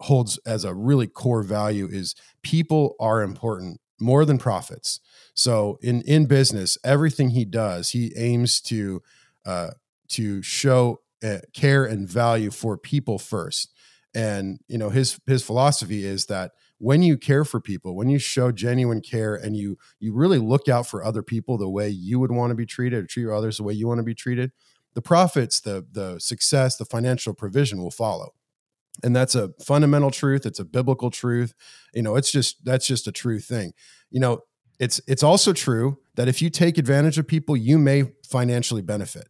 holds 0.00 0.38
as 0.46 0.64
a 0.64 0.74
really 0.74 1.06
core 1.06 1.42
value 1.42 1.88
is 1.90 2.14
people 2.42 2.94
are 3.00 3.22
important 3.22 3.80
more 4.00 4.24
than 4.24 4.38
profits. 4.38 5.00
So 5.34 5.78
in 5.82 6.02
in 6.02 6.26
business 6.26 6.78
everything 6.84 7.30
he 7.30 7.44
does 7.44 7.90
he 7.90 8.12
aims 8.16 8.60
to 8.62 9.02
uh, 9.44 9.70
to 10.08 10.42
show 10.42 11.00
uh, 11.22 11.38
care 11.52 11.84
and 11.84 12.08
value 12.08 12.50
for 12.50 12.76
people 12.76 13.18
first. 13.18 13.72
And 14.14 14.60
you 14.68 14.78
know 14.78 14.90
his 14.90 15.20
his 15.26 15.42
philosophy 15.42 16.04
is 16.04 16.26
that 16.26 16.52
when 16.78 17.02
you 17.02 17.16
care 17.16 17.44
for 17.44 17.60
people 17.60 17.94
when 17.94 18.08
you 18.08 18.18
show 18.18 18.50
genuine 18.52 19.00
care 19.00 19.34
and 19.34 19.56
you 19.56 19.76
you 19.98 20.12
really 20.12 20.38
look 20.38 20.68
out 20.68 20.86
for 20.86 21.04
other 21.04 21.22
people 21.22 21.58
the 21.58 21.68
way 21.68 21.88
you 21.88 22.18
would 22.18 22.30
want 22.30 22.50
to 22.50 22.54
be 22.54 22.66
treated 22.66 23.04
or 23.04 23.06
treat 23.06 23.28
others 23.28 23.56
the 23.56 23.62
way 23.62 23.72
you 23.72 23.86
want 23.86 23.98
to 23.98 24.04
be 24.04 24.14
treated 24.14 24.52
the 24.94 25.02
profits 25.02 25.60
the 25.60 25.84
the 25.92 26.18
success 26.18 26.76
the 26.76 26.84
financial 26.84 27.34
provision 27.34 27.82
will 27.82 27.90
follow 27.90 28.32
and 29.04 29.14
that's 29.14 29.34
a 29.34 29.50
fundamental 29.64 30.10
truth 30.10 30.44
it's 30.44 30.58
a 30.58 30.64
biblical 30.64 31.10
truth 31.10 31.54
you 31.94 32.02
know 32.02 32.16
it's 32.16 32.30
just 32.30 32.64
that's 32.64 32.86
just 32.86 33.06
a 33.06 33.12
true 33.12 33.40
thing. 33.40 33.72
You 34.10 34.20
know 34.20 34.42
it's 34.78 35.00
it's 35.06 35.22
also 35.22 35.52
true 35.52 35.98
that 36.14 36.28
if 36.28 36.40
you 36.40 36.50
take 36.50 36.78
advantage 36.78 37.18
of 37.18 37.26
people 37.26 37.56
you 37.56 37.78
may 37.78 38.12
financially 38.28 38.82
benefit. 38.82 39.28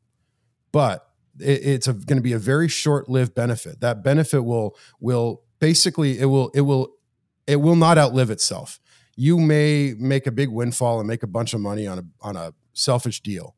But 0.72 1.08
it, 1.40 1.64
it's 1.64 1.86
going 1.86 2.18
to 2.18 2.22
be 2.22 2.32
a 2.32 2.38
very 2.38 2.68
short-lived 2.68 3.34
benefit. 3.34 3.80
That 3.80 4.02
benefit 4.02 4.42
will 4.42 4.76
will 5.00 5.42
basically 5.60 6.18
it 6.18 6.26
will 6.26 6.50
it 6.50 6.62
will 6.62 6.94
it 7.46 7.56
will 7.56 7.76
not 7.76 7.96
outlive 7.96 8.30
itself. 8.30 8.80
You 9.16 9.38
may 9.38 9.94
make 9.98 10.26
a 10.26 10.30
big 10.30 10.50
windfall 10.50 11.00
and 11.00 11.08
make 11.08 11.22
a 11.22 11.26
bunch 11.26 11.54
of 11.54 11.60
money 11.60 11.86
on 11.86 11.98
a 11.98 12.04
on 12.20 12.36
a 12.36 12.52
selfish 12.72 13.20
deal. 13.22 13.54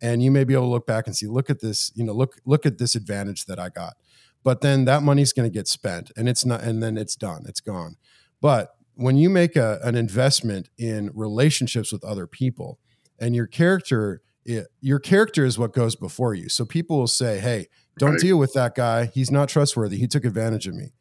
And 0.00 0.20
you 0.20 0.32
may 0.32 0.42
be 0.42 0.52
able 0.52 0.64
to 0.64 0.70
look 0.70 0.86
back 0.86 1.06
and 1.06 1.16
see 1.16 1.26
look 1.26 1.48
at 1.48 1.60
this 1.60 1.92
you 1.94 2.04
know 2.04 2.12
look 2.12 2.36
look 2.44 2.66
at 2.66 2.78
this 2.78 2.96
advantage 2.96 3.46
that 3.46 3.60
i 3.60 3.68
got 3.68 3.94
but 4.44 4.60
then 4.60 4.84
that 4.84 5.02
money's 5.02 5.32
going 5.32 5.48
to 5.48 5.52
get 5.52 5.68
spent 5.68 6.10
and 6.16 6.28
it's 6.28 6.44
not 6.44 6.62
and 6.62 6.82
then 6.82 6.96
it's 6.96 7.16
done 7.16 7.42
it's 7.46 7.60
gone 7.60 7.96
but 8.40 8.74
when 8.94 9.16
you 9.16 9.30
make 9.30 9.56
a, 9.56 9.80
an 9.82 9.94
investment 9.94 10.68
in 10.76 11.10
relationships 11.14 11.92
with 11.92 12.04
other 12.04 12.26
people 12.26 12.78
and 13.18 13.34
your 13.34 13.46
character 13.46 14.20
it, 14.44 14.66
your 14.80 14.98
character 14.98 15.44
is 15.44 15.56
what 15.58 15.72
goes 15.72 15.94
before 15.94 16.34
you. 16.34 16.48
So 16.48 16.64
people 16.64 16.98
will 16.98 17.06
say, 17.06 17.38
"Hey, 17.38 17.68
don't 17.96 18.12
Right. 18.12 18.20
deal 18.20 18.36
with 18.38 18.52
that 18.54 18.74
guy. 18.74 19.04
He's 19.06 19.30
not 19.30 19.48
trustworthy. 19.48 19.98
He 19.98 20.08
took 20.08 20.24
advantage 20.24 20.66
of 20.66 20.74
me." 20.74 20.94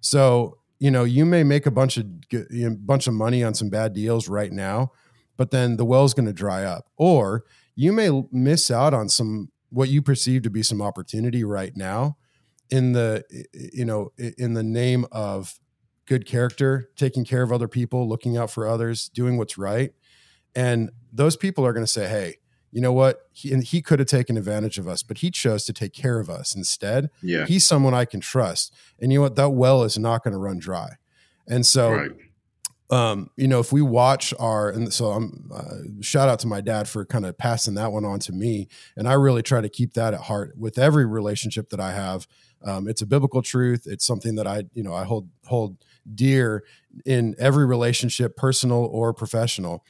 So 0.00 0.58
you 0.78 0.90
know 0.90 1.04
you 1.04 1.24
may 1.24 1.42
make 1.42 1.64
a 1.64 1.70
bunch 1.70 1.96
of 1.96 2.06
you 2.30 2.46
know, 2.50 2.76
bunch 2.78 3.06
of 3.06 3.14
money 3.14 3.42
on 3.42 3.54
some 3.54 3.70
bad 3.70 3.94
deals 3.94 4.28
right 4.28 4.52
now, 4.52 4.92
but 5.38 5.50
then 5.52 5.76
the 5.78 5.84
well's 5.86 6.12
going 6.12 6.26
to 6.26 6.32
dry 6.34 6.64
up, 6.64 6.88
or 6.96 7.44
you 7.74 7.92
may 7.92 8.10
miss 8.30 8.70
out 8.70 8.92
on 8.92 9.08
some 9.08 9.50
what 9.70 9.88
you 9.88 10.02
perceive 10.02 10.42
to 10.42 10.50
be 10.50 10.62
some 10.62 10.82
opportunity 10.82 11.44
right 11.44 11.74
now 11.74 12.18
in 12.72 12.92
the 12.92 13.22
you 13.52 13.84
know 13.84 14.12
in 14.16 14.54
the 14.54 14.62
name 14.62 15.06
of 15.12 15.60
good 16.06 16.26
character, 16.26 16.88
taking 16.96 17.24
care 17.24 17.42
of 17.42 17.52
other 17.52 17.68
people, 17.68 18.08
looking 18.08 18.36
out 18.36 18.50
for 18.50 18.66
others, 18.66 19.08
doing 19.08 19.36
what's 19.36 19.56
right. 19.56 19.92
And 20.54 20.90
those 21.12 21.36
people 21.36 21.64
are 21.64 21.72
going 21.72 21.86
to 21.86 21.90
say, 21.90 22.08
hey, 22.08 22.38
you 22.72 22.80
know 22.80 22.92
what? 22.92 23.20
He, 23.32 23.52
and 23.52 23.62
he 23.62 23.80
could 23.82 23.98
have 23.98 24.08
taken 24.08 24.36
advantage 24.36 24.78
of 24.78 24.88
us, 24.88 25.02
but 25.02 25.18
he 25.18 25.30
chose 25.30 25.64
to 25.66 25.72
take 25.72 25.92
care 25.92 26.18
of 26.18 26.28
us 26.28 26.56
instead. 26.56 27.08
Yeah. 27.22 27.46
He's 27.46 27.64
someone 27.64 27.94
I 27.94 28.04
can 28.04 28.20
trust. 28.20 28.74
And 29.00 29.12
you 29.12 29.18
know 29.18 29.22
what? 29.22 29.36
That 29.36 29.50
well 29.50 29.84
is 29.84 29.98
not 29.98 30.24
going 30.24 30.32
to 30.32 30.38
run 30.38 30.58
dry. 30.58 30.96
And 31.46 31.64
so, 31.64 31.92
right. 31.92 32.10
Um, 32.92 33.30
you 33.38 33.48
know, 33.48 33.58
if 33.58 33.72
we 33.72 33.80
watch 33.80 34.34
our, 34.38 34.68
and 34.68 34.92
so 34.92 35.06
I'm, 35.06 35.50
uh, 35.52 36.02
shout 36.02 36.28
out 36.28 36.38
to 36.40 36.46
my 36.46 36.60
dad 36.60 36.86
for 36.86 37.06
kind 37.06 37.24
of 37.24 37.38
passing 37.38 37.72
that 37.76 37.90
one 37.90 38.04
on 38.04 38.18
to 38.20 38.32
me. 38.32 38.68
And 38.98 39.08
I 39.08 39.14
really 39.14 39.42
try 39.42 39.62
to 39.62 39.70
keep 39.70 39.94
that 39.94 40.12
at 40.12 40.20
heart 40.20 40.58
with 40.58 40.76
every 40.78 41.06
relationship 41.06 41.70
that 41.70 41.80
I 41.80 41.92
have. 41.92 42.28
Um, 42.62 42.86
it's 42.86 43.00
a 43.00 43.06
biblical 43.06 43.40
truth. 43.40 43.86
It's 43.86 44.04
something 44.04 44.34
that 44.34 44.46
I, 44.46 44.64
you 44.74 44.82
know, 44.82 44.92
I 44.92 45.04
hold, 45.04 45.30
hold 45.46 45.78
dear 46.14 46.64
in 47.06 47.34
every 47.38 47.64
relationship, 47.64 48.36
personal 48.36 48.84
or 48.84 49.14
professional. 49.14 49.86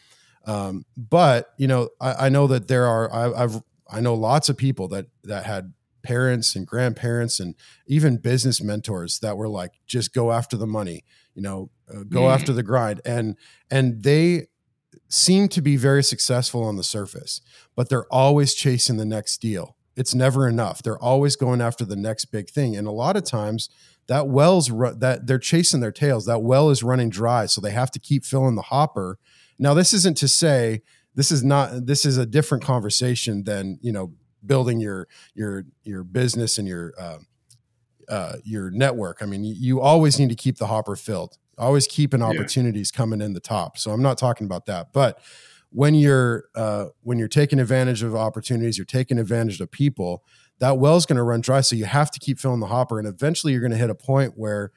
Um, 0.47 0.85
but 0.97 1.55
you 1.59 1.67
know, 1.67 1.89
I, 2.01 2.27
I 2.27 2.29
know 2.29 2.47
that 2.47 2.69
there 2.69 2.87
are, 2.87 3.13
I, 3.13 3.43
I've, 3.43 3.63
I 3.91 4.01
know 4.01 4.15
lots 4.15 4.49
of 4.49 4.57
people 4.57 4.87
that, 4.89 5.07
that 5.25 5.45
had 5.45 5.73
parents 6.05 6.55
and 6.55 6.67
grandparents 6.67 7.41
and 7.41 7.57
even 7.87 8.17
business 8.17 8.63
mentors 8.63 9.19
that 9.21 9.37
were 9.37 9.49
like, 9.49 9.73
just 9.87 10.15
go 10.15 10.31
after 10.31 10.57
the 10.57 10.67
money, 10.67 11.05
you 11.35 11.43
know, 11.43 11.71
uh, 11.93 12.03
go 12.09 12.23
Mm. 12.23 12.35
after 12.35 12.53
the 12.53 12.63
grind. 12.63 13.01
And, 13.05 13.37
and 13.71 14.03
they 14.03 14.47
seem 15.09 15.49
to 15.49 15.63
be 15.63 15.77
very 15.77 16.03
successful 16.03 16.63
on 16.65 16.77
the 16.77 16.83
surface, 16.83 17.41
but 17.77 17.89
they're 17.89 18.11
always 18.13 18.55
chasing 18.55 18.97
the 18.97 19.05
next 19.05 19.39
deal. 19.39 19.77
It's 19.95 20.15
never 20.15 20.49
enough. 20.49 20.83
They're 20.83 20.99
always 20.99 21.37
going 21.37 21.61
after 21.61 21.85
the 21.85 21.97
next 21.97 22.27
big 22.27 22.49
thing. 22.49 22.77
And 22.77 22.87
a 22.87 22.93
lot 22.93 23.17
of 23.17 23.25
times 23.25 23.69
that 24.07 24.27
well's 24.27 24.71
ru- 24.71 24.95
that 24.95 25.27
they're 25.27 25.39
chasing 25.39 25.81
their 25.81 25.93
tails. 25.93 26.25
That 26.27 26.43
well 26.43 26.71
is 26.71 26.83
running 26.83 27.11
dry. 27.11 27.47
So 27.47 27.61
they 27.61 27.73
have 27.73 27.91
to 27.93 27.99
keep 27.99 28.25
filling 28.25 28.55
the 28.55 28.63
hopper. 28.63 29.19
Now, 29.59 29.75
this 29.75 29.93
isn't 29.93 30.17
to 30.19 30.29
say 30.29 30.81
this 31.15 31.31
is 31.31 31.45
not, 31.45 31.87
this 31.87 32.07
is 32.07 32.17
a 32.17 32.25
different 32.27 32.65
conversation 32.65 33.45
than, 33.45 33.79
you 33.83 33.93
know, 33.93 34.15
building 34.45 34.81
your, 34.81 35.09
your, 35.35 35.65
your 35.85 36.05
business 36.05 36.59
and 36.59 36.67
your, 36.67 36.95
um, 36.99 37.27
uh, 38.13 38.37
your 38.45 38.71
network. 38.71 39.19
I 39.23 39.27
mean, 39.27 39.43
you, 39.45 39.81
always 39.81 40.19
need 40.21 40.29
to 40.29 40.35
keep 40.45 40.59
the 40.59 40.67
hopper 40.67 40.97
filled. 40.97 41.39
Always 41.59 41.87
keeping 41.87 42.21
Yeah. 42.21 42.27
opportunities 42.27 42.91
coming 42.91 43.21
in 43.21 43.33
the 43.33 43.41
top. 43.41 43.79
So 43.79 43.91
I'm 43.93 44.03
not 44.03 44.19
talking 44.19 44.45
about 44.47 44.67
that. 44.67 44.93
But 44.93 45.19
when 45.71 45.95
you're 45.95 46.45
uh, 46.55 46.87
when 47.03 47.19
you're 47.19 47.29
taking 47.29 47.59
advantage 47.59 48.03
of 48.03 48.15
opportunities, 48.15 48.77
you're 48.79 48.85
taking 48.85 49.19
advantage 49.19 49.61
of 49.61 49.71
people. 49.71 50.23
That 50.59 50.79
well's 50.79 51.07
going 51.07 51.17
to 51.17 51.23
run 51.23 51.41
dry. 51.41 51.61
So 51.63 51.75
you 51.77 51.87
have 51.87 52.11
to 52.11 52.21
keep 52.21 52.39
filling 52.39 52.61
the 52.61 52.67
hopper, 52.67 52.99
and 52.99 53.09
eventually 53.09 53.53
you're 53.53 53.63
going 53.63 53.73
to 53.73 53.79
hit 53.79 53.91
a 53.91 53.95
point 53.95 54.35
where 54.37 54.71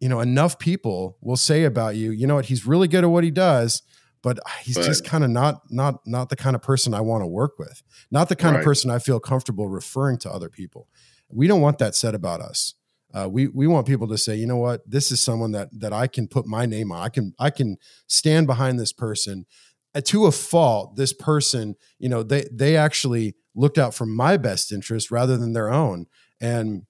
you 0.00 0.08
know 0.08 0.20
enough 0.20 0.58
people 0.58 1.16
will 1.22 1.36
say 1.36 1.64
about 1.64 1.96
you, 1.96 2.10
you 2.10 2.26
know 2.26 2.34
what, 2.34 2.46
he's 2.46 2.66
really 2.66 2.88
good 2.88 3.04
at 3.04 3.10
what 3.10 3.24
he 3.24 3.30
does, 3.30 3.82
but 4.22 4.38
he's 4.62 4.76
But- 4.76 4.84
just 4.86 5.04
kind 5.04 5.24
of 5.24 5.30
not 5.30 5.62
not 5.70 6.06
not 6.06 6.28
the 6.28 6.36
kind 6.36 6.54
of 6.56 6.62
person 6.62 6.92
I 6.94 7.00
want 7.00 7.22
to 7.22 7.26
work 7.26 7.58
with. 7.58 7.82
Not 8.10 8.28
the 8.28 8.36
kind 8.36 8.54
Right. 8.54 8.60
of 8.60 8.64
person 8.64 8.90
I 8.90 8.98
feel 8.98 9.20
comfortable 9.20 9.68
referring 9.68 10.18
to 10.18 10.30
other 10.30 10.48
people. 10.50 10.88
We 11.32 11.46
don't 11.46 11.60
want 11.60 11.78
that 11.78 11.94
said 11.94 12.14
about 12.14 12.40
us. 12.40 12.74
Uh, 13.14 13.28
we 13.30 13.48
we 13.48 13.66
want 13.66 13.86
people 13.86 14.08
to 14.08 14.16
say, 14.16 14.34
you 14.36 14.46
know 14.46 14.56
what, 14.56 14.88
this 14.88 15.10
is 15.10 15.20
someone 15.20 15.52
that 15.52 15.68
that 15.72 15.92
I 15.92 16.06
can 16.06 16.28
put 16.28 16.46
my 16.46 16.66
name 16.66 16.90
on. 16.90 17.02
I 17.02 17.08
can 17.08 17.34
I 17.38 17.50
can 17.50 17.76
stand 18.06 18.46
behind 18.46 18.78
this 18.78 18.92
person. 18.92 19.46
Uh, 19.94 20.00
to 20.00 20.24
a 20.24 20.32
fault, 20.32 20.96
this 20.96 21.12
person, 21.12 21.74
you 21.98 22.08
know, 22.08 22.22
they 22.22 22.46
they 22.50 22.76
actually 22.76 23.34
looked 23.54 23.76
out 23.76 23.94
for 23.94 24.06
my 24.06 24.38
best 24.38 24.72
interest 24.72 25.10
rather 25.10 25.36
than 25.36 25.52
their 25.52 25.70
own. 25.70 26.06
And 26.40 26.86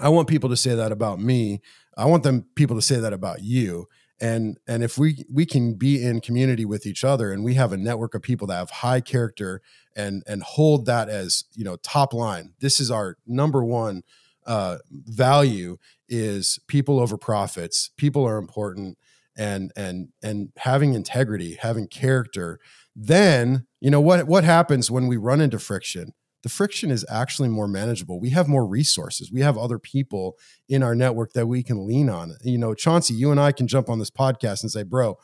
I 0.00 0.08
want 0.08 0.28
people 0.28 0.50
to 0.50 0.56
say 0.56 0.74
that 0.74 0.92
about 0.92 1.20
me. 1.20 1.60
I 1.96 2.06
want 2.06 2.22
them 2.22 2.46
people 2.54 2.76
to 2.76 2.82
say 2.82 2.96
that 2.96 3.12
about 3.12 3.42
you. 3.42 3.86
And 4.20 4.58
and 4.68 4.84
if 4.84 4.96
we 4.96 5.24
we 5.32 5.44
can 5.44 5.74
be 5.74 6.02
in 6.02 6.20
community 6.20 6.64
with 6.64 6.86
each 6.86 7.02
other 7.02 7.32
and 7.32 7.44
we 7.44 7.54
have 7.54 7.72
a 7.72 7.76
network 7.76 8.14
of 8.14 8.22
people 8.22 8.46
that 8.46 8.56
have 8.56 8.70
high 8.70 9.00
character 9.00 9.60
and 9.96 10.22
and 10.26 10.42
hold 10.42 10.86
that 10.86 11.08
as 11.08 11.44
you 11.54 11.64
know 11.64 11.76
top 11.76 12.12
line. 12.12 12.54
This 12.60 12.80
is 12.80 12.90
our 12.90 13.16
number 13.26 13.64
one 13.64 14.02
uh, 14.46 14.78
value 14.90 15.78
is 16.08 16.58
people 16.68 17.00
over 17.00 17.16
profits. 17.16 17.90
People 17.96 18.24
are 18.26 18.36
important, 18.38 18.98
and 19.36 19.72
and 19.76 20.08
and 20.22 20.50
having 20.58 20.94
integrity, 20.94 21.56
having 21.60 21.86
character. 21.86 22.58
Then 22.94 23.66
you 23.80 23.90
know 23.90 24.00
what 24.00 24.26
what 24.26 24.44
happens 24.44 24.90
when 24.90 25.06
we 25.06 25.16
run 25.16 25.40
into 25.40 25.58
friction. 25.58 26.12
The 26.42 26.50
friction 26.50 26.90
is 26.90 27.06
actually 27.08 27.48
more 27.48 27.66
manageable. 27.66 28.20
We 28.20 28.30
have 28.30 28.48
more 28.48 28.66
resources. 28.66 29.32
We 29.32 29.40
have 29.40 29.56
other 29.56 29.78
people 29.78 30.36
in 30.68 30.82
our 30.82 30.94
network 30.94 31.32
that 31.32 31.46
we 31.46 31.62
can 31.62 31.86
lean 31.86 32.10
on. 32.10 32.36
You 32.42 32.58
know, 32.58 32.74
Chauncey, 32.74 33.14
you 33.14 33.30
and 33.30 33.40
I 33.40 33.50
can 33.50 33.66
jump 33.66 33.88
on 33.88 33.98
this 33.98 34.10
podcast 34.10 34.62
and 34.62 34.70
say, 34.70 34.82
"Bro, 34.82 35.16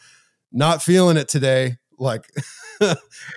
not 0.50 0.82
feeling 0.82 1.18
it 1.18 1.28
today." 1.28 1.76
Like, 2.00 2.32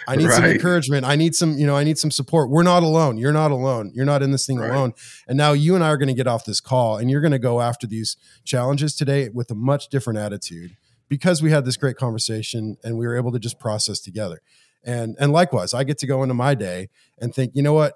I 0.07 0.15
need 0.15 0.29
some 0.31 0.45
encouragement. 0.45 1.05
I 1.05 1.15
need 1.15 1.35
some, 1.35 1.57
you 1.57 1.67
know, 1.67 1.75
I 1.75 1.83
need 1.83 1.97
some 1.97 2.11
support. 2.11 2.49
We're 2.49 2.63
not 2.63 2.81
alone. 2.81 3.17
You're 3.17 3.33
not 3.33 3.51
alone. 3.51 3.91
You're 3.93 4.05
not 4.05 4.23
in 4.23 4.31
this 4.31 4.45
thing 4.45 4.57
Right. 4.57 4.69
alone. 4.71 4.93
And 5.27 5.37
now 5.37 5.51
you 5.51 5.75
and 5.75 5.83
I 5.83 5.87
are 5.89 5.97
going 5.97 6.07
to 6.07 6.13
get 6.13 6.27
off 6.27 6.45
this 6.45 6.61
call 6.61 6.97
and 6.97 7.11
you're 7.11 7.21
going 7.21 7.31
to 7.33 7.39
go 7.39 7.59
after 7.61 7.85
these 7.85 8.15
challenges 8.45 8.95
today 8.95 9.29
with 9.29 9.51
a 9.51 9.55
much 9.55 9.89
different 9.89 10.17
attitude 10.17 10.77
because 11.09 11.41
we 11.41 11.51
had 11.51 11.65
this 11.65 11.75
great 11.77 11.97
conversation 11.97 12.77
and 12.83 12.97
we 12.97 13.05
were 13.05 13.17
able 13.17 13.31
to 13.33 13.39
just 13.39 13.59
process 13.59 13.99
together. 13.99 14.41
And 14.85 15.15
and 15.19 15.31
likewise, 15.31 15.73
I 15.73 15.83
get 15.83 15.97
to 15.99 16.07
go 16.07 16.23
into 16.23 16.33
my 16.35 16.55
day 16.55 16.89
and 17.19 17.33
think, 17.35 17.51
you 17.55 17.61
know 17.63 17.73
what? 17.73 17.95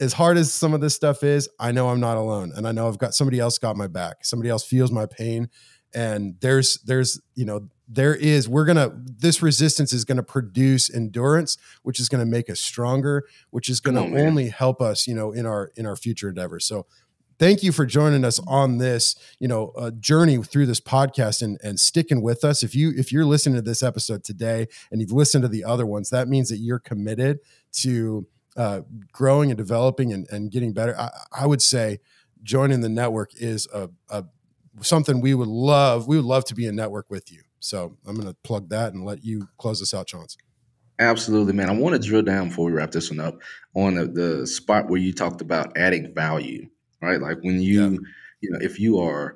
As 0.00 0.14
hard 0.14 0.38
as 0.38 0.52
some 0.52 0.72
of 0.72 0.80
this 0.80 0.94
stuff 0.94 1.22
is, 1.22 1.48
I 1.58 1.72
know 1.72 1.90
I'm 1.90 2.00
not 2.00 2.16
alone 2.16 2.52
and 2.56 2.66
I 2.66 2.72
know 2.72 2.88
I've 2.88 2.98
got 2.98 3.14
somebody 3.14 3.38
else 3.38 3.58
got 3.58 3.76
my 3.76 3.86
back. 3.86 4.24
Somebody 4.24 4.48
else 4.48 4.64
feels 4.64 4.90
my 4.90 5.04
pain 5.06 5.50
and 5.94 6.36
there's 6.40 6.78
there's, 6.84 7.20
you 7.34 7.44
know, 7.44 7.68
there 7.92 8.14
is 8.14 8.48
we're 8.48 8.64
going 8.64 8.76
to 8.76 8.92
this 9.18 9.42
resistance 9.42 9.92
is 9.92 10.04
going 10.04 10.16
to 10.16 10.22
produce 10.22 10.88
endurance 10.88 11.58
which 11.82 11.98
is 11.98 12.08
going 12.08 12.20
to 12.20 12.30
make 12.30 12.48
us 12.48 12.60
stronger 12.60 13.24
which 13.50 13.68
is 13.68 13.80
gonna 13.80 14.02
on, 14.02 14.12
man. 14.12 14.28
only 14.28 14.48
help 14.48 14.80
us 14.80 15.06
you 15.06 15.14
know 15.14 15.32
in 15.32 15.44
our 15.44 15.72
in 15.76 15.86
our 15.86 15.96
future 15.96 16.28
endeavors. 16.28 16.64
So 16.64 16.86
thank 17.38 17.62
you 17.62 17.72
for 17.72 17.84
joining 17.86 18.24
us 18.24 18.38
on 18.46 18.78
this 18.78 19.16
you 19.40 19.48
know 19.48 19.72
uh, 19.76 19.90
journey 19.90 20.40
through 20.42 20.66
this 20.66 20.80
podcast 20.80 21.42
and 21.42 21.58
and 21.62 21.80
sticking 21.80 22.22
with 22.22 22.44
us. 22.44 22.62
If 22.62 22.74
you 22.74 22.92
if 22.96 23.10
you're 23.10 23.24
listening 23.24 23.56
to 23.56 23.62
this 23.62 23.82
episode 23.82 24.22
today 24.22 24.68
and 24.92 25.00
you've 25.00 25.12
listened 25.12 25.42
to 25.42 25.48
the 25.48 25.64
other 25.64 25.84
ones 25.84 26.10
that 26.10 26.28
means 26.28 26.48
that 26.50 26.58
you're 26.58 26.78
committed 26.78 27.40
to 27.72 28.26
uh, 28.56 28.82
growing 29.12 29.50
and 29.50 29.58
developing 29.58 30.12
and, 30.12 30.28
and 30.30 30.50
getting 30.50 30.72
better. 30.72 30.98
I, 30.98 31.10
I 31.32 31.46
would 31.46 31.62
say 31.62 32.00
joining 32.42 32.80
the 32.80 32.88
network 32.88 33.30
is 33.34 33.68
a, 33.72 33.90
a 34.08 34.24
something 34.80 35.20
we 35.20 35.34
would 35.34 35.48
love 35.48 36.06
we 36.06 36.16
would 36.16 36.24
love 36.24 36.44
to 36.44 36.54
be 36.54 36.66
in 36.66 36.76
network 36.76 37.10
with 37.10 37.30
you 37.30 37.42
so 37.60 37.96
i'm 38.06 38.16
going 38.16 38.26
to 38.26 38.36
plug 38.42 38.68
that 38.68 38.92
and 38.92 39.04
let 39.04 39.24
you 39.24 39.46
close 39.58 39.78
this 39.80 39.94
out 39.94 40.06
Chauncey 40.06 40.38
Absolutely, 40.98 41.54
man. 41.54 41.70
I 41.70 41.72
want 41.72 41.94
to 41.94 42.08
drill 42.08 42.20
down 42.20 42.48
before 42.50 42.66
we 42.66 42.72
wrap 42.72 42.90
this 42.90 43.08
one 43.10 43.20
up 43.20 43.38
on 43.74 43.94
the, 43.94 44.04
the 44.04 44.46
spot 44.46 44.90
where 44.90 45.00
you 45.00 45.14
talked 45.14 45.40
about 45.40 45.74
adding 45.74 46.12
value, 46.14 46.68
right? 47.00 47.18
Like 47.18 47.38
when 47.42 47.62
you, 47.62 48.04
you 48.42 48.50
know, 48.50 48.58
if 48.60 48.78
you 48.78 48.98
are 48.98 49.34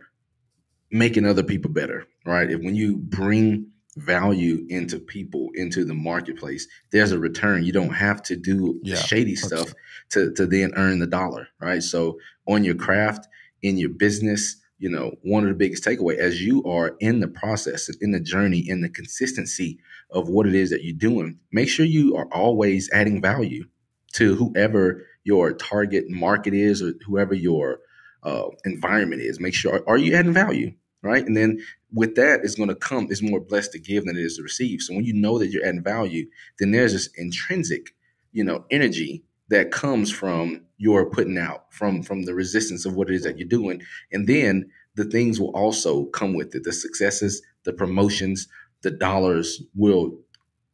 making 0.91 1.25
other 1.25 1.43
people 1.43 1.71
better, 1.71 2.07
right? 2.27 2.51
If 2.51 2.61
when 2.61 2.75
you 2.75 2.99
bring 2.99 3.71
value 3.97 4.67
into 4.69 4.99
people 4.99 5.49
into 5.55 5.87
the 5.87 5.95
marketplace, 5.95 6.69
there's 6.93 7.13
a 7.13 7.19
return. 7.19 7.65
You 7.65 7.73
don't 7.73 7.95
have 7.95 8.23
to 8.25 8.37
do 8.37 8.79
Yeah, 8.83 8.97
shady 8.97 9.35
100%. 9.35 9.39
stuff 9.39 9.75
to 10.11 10.33
to 10.35 10.47
then 10.47 10.73
earn 10.77 10.99
the 10.99 11.07
dollar, 11.07 11.49
right? 11.61 11.83
So 11.83 12.19
on 12.47 12.63
your 12.65 12.75
craft, 12.75 13.27
in 13.63 13.79
your 13.79 13.89
business, 13.91 14.57
you 14.85 14.91
know, 14.91 15.15
one 15.23 15.45
of 15.45 15.49
the 15.49 15.55
biggest 15.55 15.83
takeaway 15.83 16.19
as 16.19 16.43
you 16.43 16.63
are 16.65 16.95
in 17.01 17.21
the 17.21 17.27
process, 17.27 17.89
in 18.03 18.11
the 18.11 18.21
journey, 18.21 18.59
in 18.69 18.83
the 18.83 18.91
consistency 18.91 19.79
of 20.11 20.29
what 20.29 20.47
it 20.47 20.55
is 20.55 20.69
that 20.69 20.85
you're 20.85 20.95
doing, 20.95 21.39
make 21.53 21.71
sure 21.71 21.87
you 21.87 22.15
are 22.15 22.29
always 22.31 22.91
adding 22.93 23.23
value 23.23 23.65
to 24.13 24.35
whoever 24.35 25.07
your 25.25 25.55
target 25.55 26.11
market 26.11 26.53
is 26.53 26.83
or 26.83 26.93
whoever 27.07 27.33
your 27.33 27.79
uh, 28.25 28.45
environment 28.67 29.23
is. 29.23 29.41
Make 29.41 29.55
sure 29.55 29.83
are 29.87 29.97
you 29.97 30.15
adding 30.15 30.35
value, 30.35 30.75
right? 31.01 31.27
And 31.27 31.35
then 31.35 31.61
with 31.91 32.15
that, 32.17 32.41
it's 32.43 32.55
going 32.55 32.69
to 32.69 32.75
come. 32.75 33.07
It's 33.09 33.23
more 33.23 33.41
blessed 33.41 33.73
to 33.73 33.79
give 33.79 34.05
than 34.05 34.19
it 34.19 34.21
is 34.23 34.37
to 34.37 34.43
receive. 34.43 34.83
So 34.83 34.95
when 34.95 35.07
you 35.07 35.15
know 35.15 35.39
that 35.39 35.49
you're 35.49 35.65
adding 35.65 35.83
value, 35.83 36.27
then 36.59 36.73
there's 36.73 36.93
this 36.93 37.09
intrinsic, 37.17 37.95
you 38.33 38.45
know, 38.45 38.67
energy 38.71 39.25
that 39.49 39.71
comes 39.71 40.11
from 40.11 40.64
your 40.77 41.11
putting 41.11 41.39
out, 41.39 41.73
from 41.73 42.03
from 42.03 42.23
the 42.23 42.35
resistance 42.35 42.85
of 42.85 42.95
what 42.95 43.11
it 43.11 43.15
is 43.15 43.23
that 43.25 43.39
you're 43.39 43.49
doing, 43.49 43.83
and 44.13 44.27
then 44.27 44.71
the 44.97 45.05
things 45.05 45.41
will 45.41 45.55
also 45.57 46.07
come 46.07 46.35
with 46.35 46.55
it. 46.55 46.65
The 46.65 46.73
successes, 46.73 47.43
the 47.65 47.73
promotions, 47.73 48.49
the 48.83 48.91
dollars 48.91 49.63
will 49.75 50.19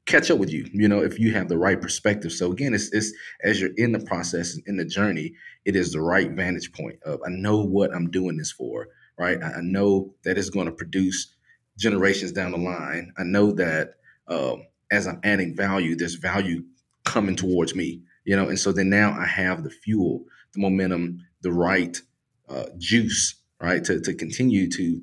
catch 0.07 0.31
up 0.31 0.39
with 0.39 0.51
you. 0.51 0.69
You 0.73 0.89
know, 0.89 1.01
if 1.01 1.19
you 1.19 1.33
have 1.33 1.49
the 1.49 1.59
right 1.59 1.81
perspective. 1.81 2.33
So 2.33 2.51
again, 2.51 2.75
it's, 2.75 2.93
it's 2.93 3.13
as 3.43 3.61
you're 3.61 3.71
in 3.77 3.93
the 3.93 4.01
process 4.01 4.59
in 4.67 4.77
the 4.77 4.85
journey, 4.85 5.35
it 5.65 5.77
is 5.77 5.93
the 5.93 6.01
right 6.01 6.31
vantage 6.31 6.73
point 6.73 6.99
of 7.05 7.21
I 7.25 7.31
know 7.31 7.63
what 7.63 7.95
I'm 7.95 8.11
doing 8.11 8.37
this 8.37 8.53
for. 8.53 8.89
Right, 9.19 9.43
I, 9.43 9.55
I 9.55 9.61
know 9.61 10.15
that 10.25 10.39
it's 10.39 10.51
going 10.51 10.67
to 10.67 10.73
produce 10.73 11.35
generations 11.79 12.33
down 12.33 12.53
the 12.53 12.59
line. 12.59 13.13
I 13.19 13.23
know 13.23 13.53
that 13.53 13.95
um, 14.29 14.65
as 14.91 15.07
I'm 15.07 15.21
adding 15.25 15.55
value, 15.55 15.95
there's 15.95 16.15
value 16.15 16.65
coming 17.05 17.37
towards 17.37 17.75
me. 17.75 18.03
You 18.25 18.37
know, 18.37 18.49
and 18.49 18.59
so 18.59 18.73
then 18.73 18.91
now 18.91 19.17
I 19.19 19.27
have 19.27 19.65
the 19.65 19.71
fuel, 19.71 20.25
the 20.55 20.61
momentum, 20.61 21.21
the 21.43 21.53
right 21.53 22.01
uh, 22.49 22.67
juice, 22.79 23.37
right, 23.61 23.83
to 23.85 24.01
to 24.01 24.15
continue 24.15 24.69
to 24.71 25.01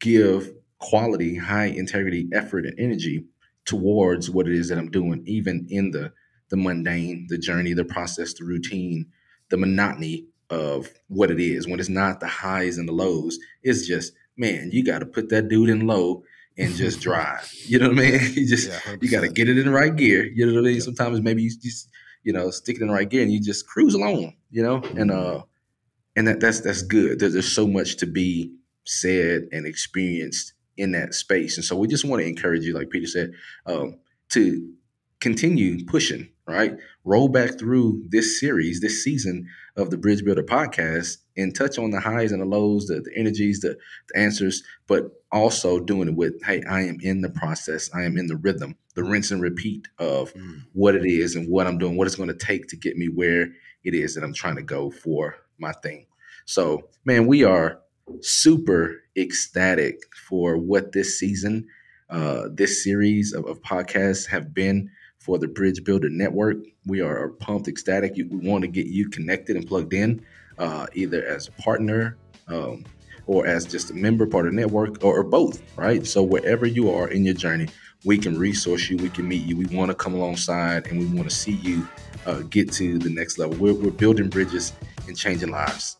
give 0.00 0.52
quality, 0.78 1.36
high 1.36 1.66
integrity 1.66 2.28
effort 2.32 2.64
and 2.64 2.78
energy 2.78 3.24
towards 3.64 4.30
what 4.30 4.48
it 4.48 4.54
is 4.54 4.68
that 4.68 4.78
I'm 4.78 4.90
doing, 4.90 5.22
even 5.26 5.66
in 5.70 5.90
the 5.90 6.12
the 6.50 6.56
mundane, 6.56 7.26
the 7.28 7.38
journey, 7.38 7.74
the 7.74 7.84
process, 7.84 8.34
the 8.34 8.44
routine, 8.44 9.06
the 9.50 9.56
monotony 9.56 10.26
of 10.50 10.88
what 11.06 11.30
it 11.30 11.38
is. 11.38 11.68
When 11.68 11.78
it's 11.78 11.88
not 11.88 12.18
the 12.18 12.26
highs 12.26 12.76
and 12.76 12.88
the 12.88 12.92
lows, 12.92 13.38
it's 13.62 13.86
just 13.86 14.12
man, 14.36 14.70
you 14.72 14.84
got 14.84 15.00
to 15.00 15.06
put 15.06 15.28
that 15.28 15.48
dude 15.48 15.68
in 15.68 15.86
low 15.86 16.24
and 16.56 16.74
just 16.74 17.00
drive. 17.08 17.52
You 17.66 17.78
know 17.78 17.88
what 17.88 17.98
I 17.98 18.10
mean? 18.10 18.20
You 18.34 18.48
just 18.48 18.68
yeah, 18.68 18.96
you 19.00 19.10
got 19.10 19.20
to 19.20 19.28
get 19.28 19.48
it 19.48 19.58
in 19.58 19.66
the 19.66 19.70
right 19.70 19.94
gear. 19.94 20.24
You 20.24 20.46
know 20.46 20.54
what 20.54 20.68
I 20.68 20.72
mean? 20.72 20.80
Sometimes 20.80 21.20
maybe 21.20 21.42
you 21.42 21.50
just 21.50 21.88
you 22.22 22.32
know 22.32 22.50
stick 22.50 22.76
it 22.76 22.82
in 22.82 22.88
the 22.88 22.94
right 22.94 23.08
gear 23.08 23.22
and 23.22 23.32
you 23.32 23.40
just 23.40 23.66
cruise 23.66 23.94
along. 23.94 24.34
You 24.50 24.62
know, 24.62 24.82
and 24.96 25.10
uh, 25.10 25.42
and 26.16 26.26
that 26.26 26.40
that's 26.40 26.60
that's 26.60 26.82
good. 26.82 27.20
There's, 27.20 27.32
there's 27.32 27.52
so 27.52 27.66
much 27.66 27.96
to 27.98 28.06
be 28.06 28.54
said 28.84 29.48
and 29.52 29.66
experienced 29.66 30.54
in 30.76 30.92
that 30.92 31.14
space. 31.14 31.56
And 31.56 31.64
so 31.64 31.76
we 31.76 31.86
just 31.88 32.04
want 32.04 32.22
to 32.22 32.26
encourage 32.28 32.64
you, 32.64 32.74
like 32.74 32.90
Peter 32.90 33.06
said, 33.06 33.32
um, 33.66 33.98
to 34.30 34.72
continue 35.20 35.84
pushing, 35.84 36.28
right? 36.46 36.76
Roll 37.04 37.28
back 37.28 37.58
through 37.58 38.04
this 38.08 38.40
series, 38.40 38.80
this 38.80 39.04
season 39.04 39.48
of 39.76 39.90
the 39.90 39.96
Bridge 39.96 40.24
Builder 40.24 40.42
podcast 40.42 41.18
and 41.36 41.54
touch 41.54 41.78
on 41.78 41.90
the 41.90 42.00
highs 42.00 42.32
and 42.32 42.42
the 42.42 42.46
lows, 42.46 42.86
the, 42.86 43.00
the 43.00 43.12
energies, 43.16 43.60
the, 43.60 43.76
the 44.08 44.18
answers, 44.18 44.62
but 44.86 45.10
also 45.30 45.78
doing 45.78 46.08
it 46.08 46.16
with, 46.16 46.42
hey, 46.44 46.62
I 46.68 46.82
am 46.82 46.98
in 47.00 47.20
the 47.20 47.30
process. 47.30 47.90
I 47.94 48.02
am 48.02 48.16
in 48.16 48.26
the 48.26 48.36
rhythm, 48.36 48.76
the 48.94 49.04
rinse 49.04 49.30
and 49.30 49.42
repeat 49.42 49.88
of 49.98 50.34
mm. 50.34 50.62
what 50.72 50.94
it 50.94 51.04
is 51.04 51.36
and 51.36 51.48
what 51.48 51.66
I'm 51.66 51.78
doing, 51.78 51.96
what 51.96 52.06
it's 52.06 52.16
going 52.16 52.28
to 52.28 52.34
take 52.34 52.68
to 52.68 52.76
get 52.76 52.96
me 52.96 53.08
where 53.08 53.48
it 53.84 53.94
is 53.94 54.14
that 54.14 54.24
I'm 54.24 54.34
trying 54.34 54.56
to 54.56 54.62
go 54.62 54.90
for 54.90 55.36
my 55.58 55.72
thing. 55.72 56.06
So, 56.46 56.88
man, 57.04 57.26
we 57.26 57.44
are 57.44 57.80
super 58.20 59.02
ecstatic 59.16 60.00
for 60.28 60.56
what 60.56 60.92
this 60.92 61.18
season, 61.18 61.68
uh, 62.08 62.48
this 62.52 62.82
series 62.82 63.32
of, 63.32 63.46
of, 63.46 63.62
podcasts 63.62 64.26
have 64.26 64.52
been 64.52 64.90
for 65.20 65.38
the 65.38 65.46
Bridge 65.46 65.84
Builder 65.84 66.08
Network. 66.08 66.56
We 66.86 67.00
are 67.00 67.28
pumped, 67.28 67.68
ecstatic. 67.68 68.14
We 68.16 68.24
want 68.24 68.62
to 68.62 68.68
get 68.68 68.86
you 68.86 69.08
connected 69.08 69.56
and 69.56 69.66
plugged 69.66 69.92
in, 69.92 70.24
uh, 70.58 70.86
either 70.94 71.24
as 71.24 71.48
a 71.48 71.52
partner 71.52 72.16
um, 72.48 72.84
or 73.26 73.46
as 73.46 73.66
just 73.66 73.90
a 73.90 73.94
member, 73.94 74.26
part 74.26 74.46
of 74.46 74.52
the 74.52 74.60
network, 74.60 75.04
or, 75.04 75.20
or 75.20 75.22
both, 75.22 75.62
right? 75.76 76.06
So 76.06 76.22
wherever 76.22 76.66
you 76.66 76.90
are 76.90 77.08
in 77.08 77.24
your 77.24 77.34
journey, 77.34 77.68
we 78.04 78.16
can 78.16 78.38
resource 78.38 78.88
you, 78.88 78.96
we 78.96 79.10
can 79.10 79.28
meet 79.28 79.44
you. 79.44 79.56
We 79.56 79.66
want 79.66 79.90
to 79.90 79.94
come 79.94 80.14
alongside 80.14 80.86
and 80.86 80.98
we 80.98 81.06
want 81.06 81.28
to 81.28 81.36
see 81.36 81.52
you 81.52 81.86
uh, 82.24 82.40
get 82.48 82.72
to 82.72 82.98
the 82.98 83.10
next 83.10 83.38
level. 83.38 83.56
We're, 83.56 83.74
we're 83.74 83.90
building 83.90 84.30
bridges 84.30 84.72
and 85.06 85.16
changing 85.16 85.50
lives. 85.50 85.99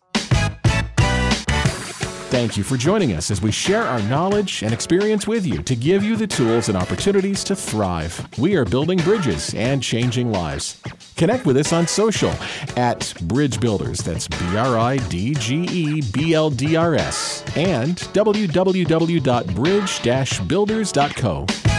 Thank 2.30 2.56
you 2.56 2.62
for 2.62 2.76
joining 2.76 3.14
us 3.14 3.32
as 3.32 3.42
we 3.42 3.50
share 3.50 3.82
our 3.82 4.00
knowledge 4.02 4.62
and 4.62 4.72
experience 4.72 5.26
with 5.26 5.44
you 5.44 5.64
to 5.64 5.74
give 5.74 6.04
you 6.04 6.14
the 6.14 6.28
tools 6.28 6.68
and 6.68 6.78
opportunities 6.78 7.42
to 7.42 7.56
thrive. 7.56 8.24
We 8.38 8.54
are 8.54 8.64
building 8.64 8.98
bridges 9.00 9.52
and 9.54 9.82
changing 9.82 10.30
lives. 10.30 10.80
Connect 11.16 11.44
with 11.44 11.56
us 11.56 11.72
on 11.72 11.88
social 11.88 12.32
at 12.76 13.12
Bridge 13.22 13.58
Builders, 13.58 13.98
that's 13.98 14.28
B 14.28 14.36
R 14.56 14.78
I 14.78 14.98
D 15.08 15.34
G 15.34 15.64
E 15.64 16.02
B 16.12 16.32
L 16.32 16.50
D 16.50 16.76
R 16.76 16.94
S, 16.94 17.42
and 17.56 17.96
www.bridge 17.96 19.28
builders.co. 20.48 21.69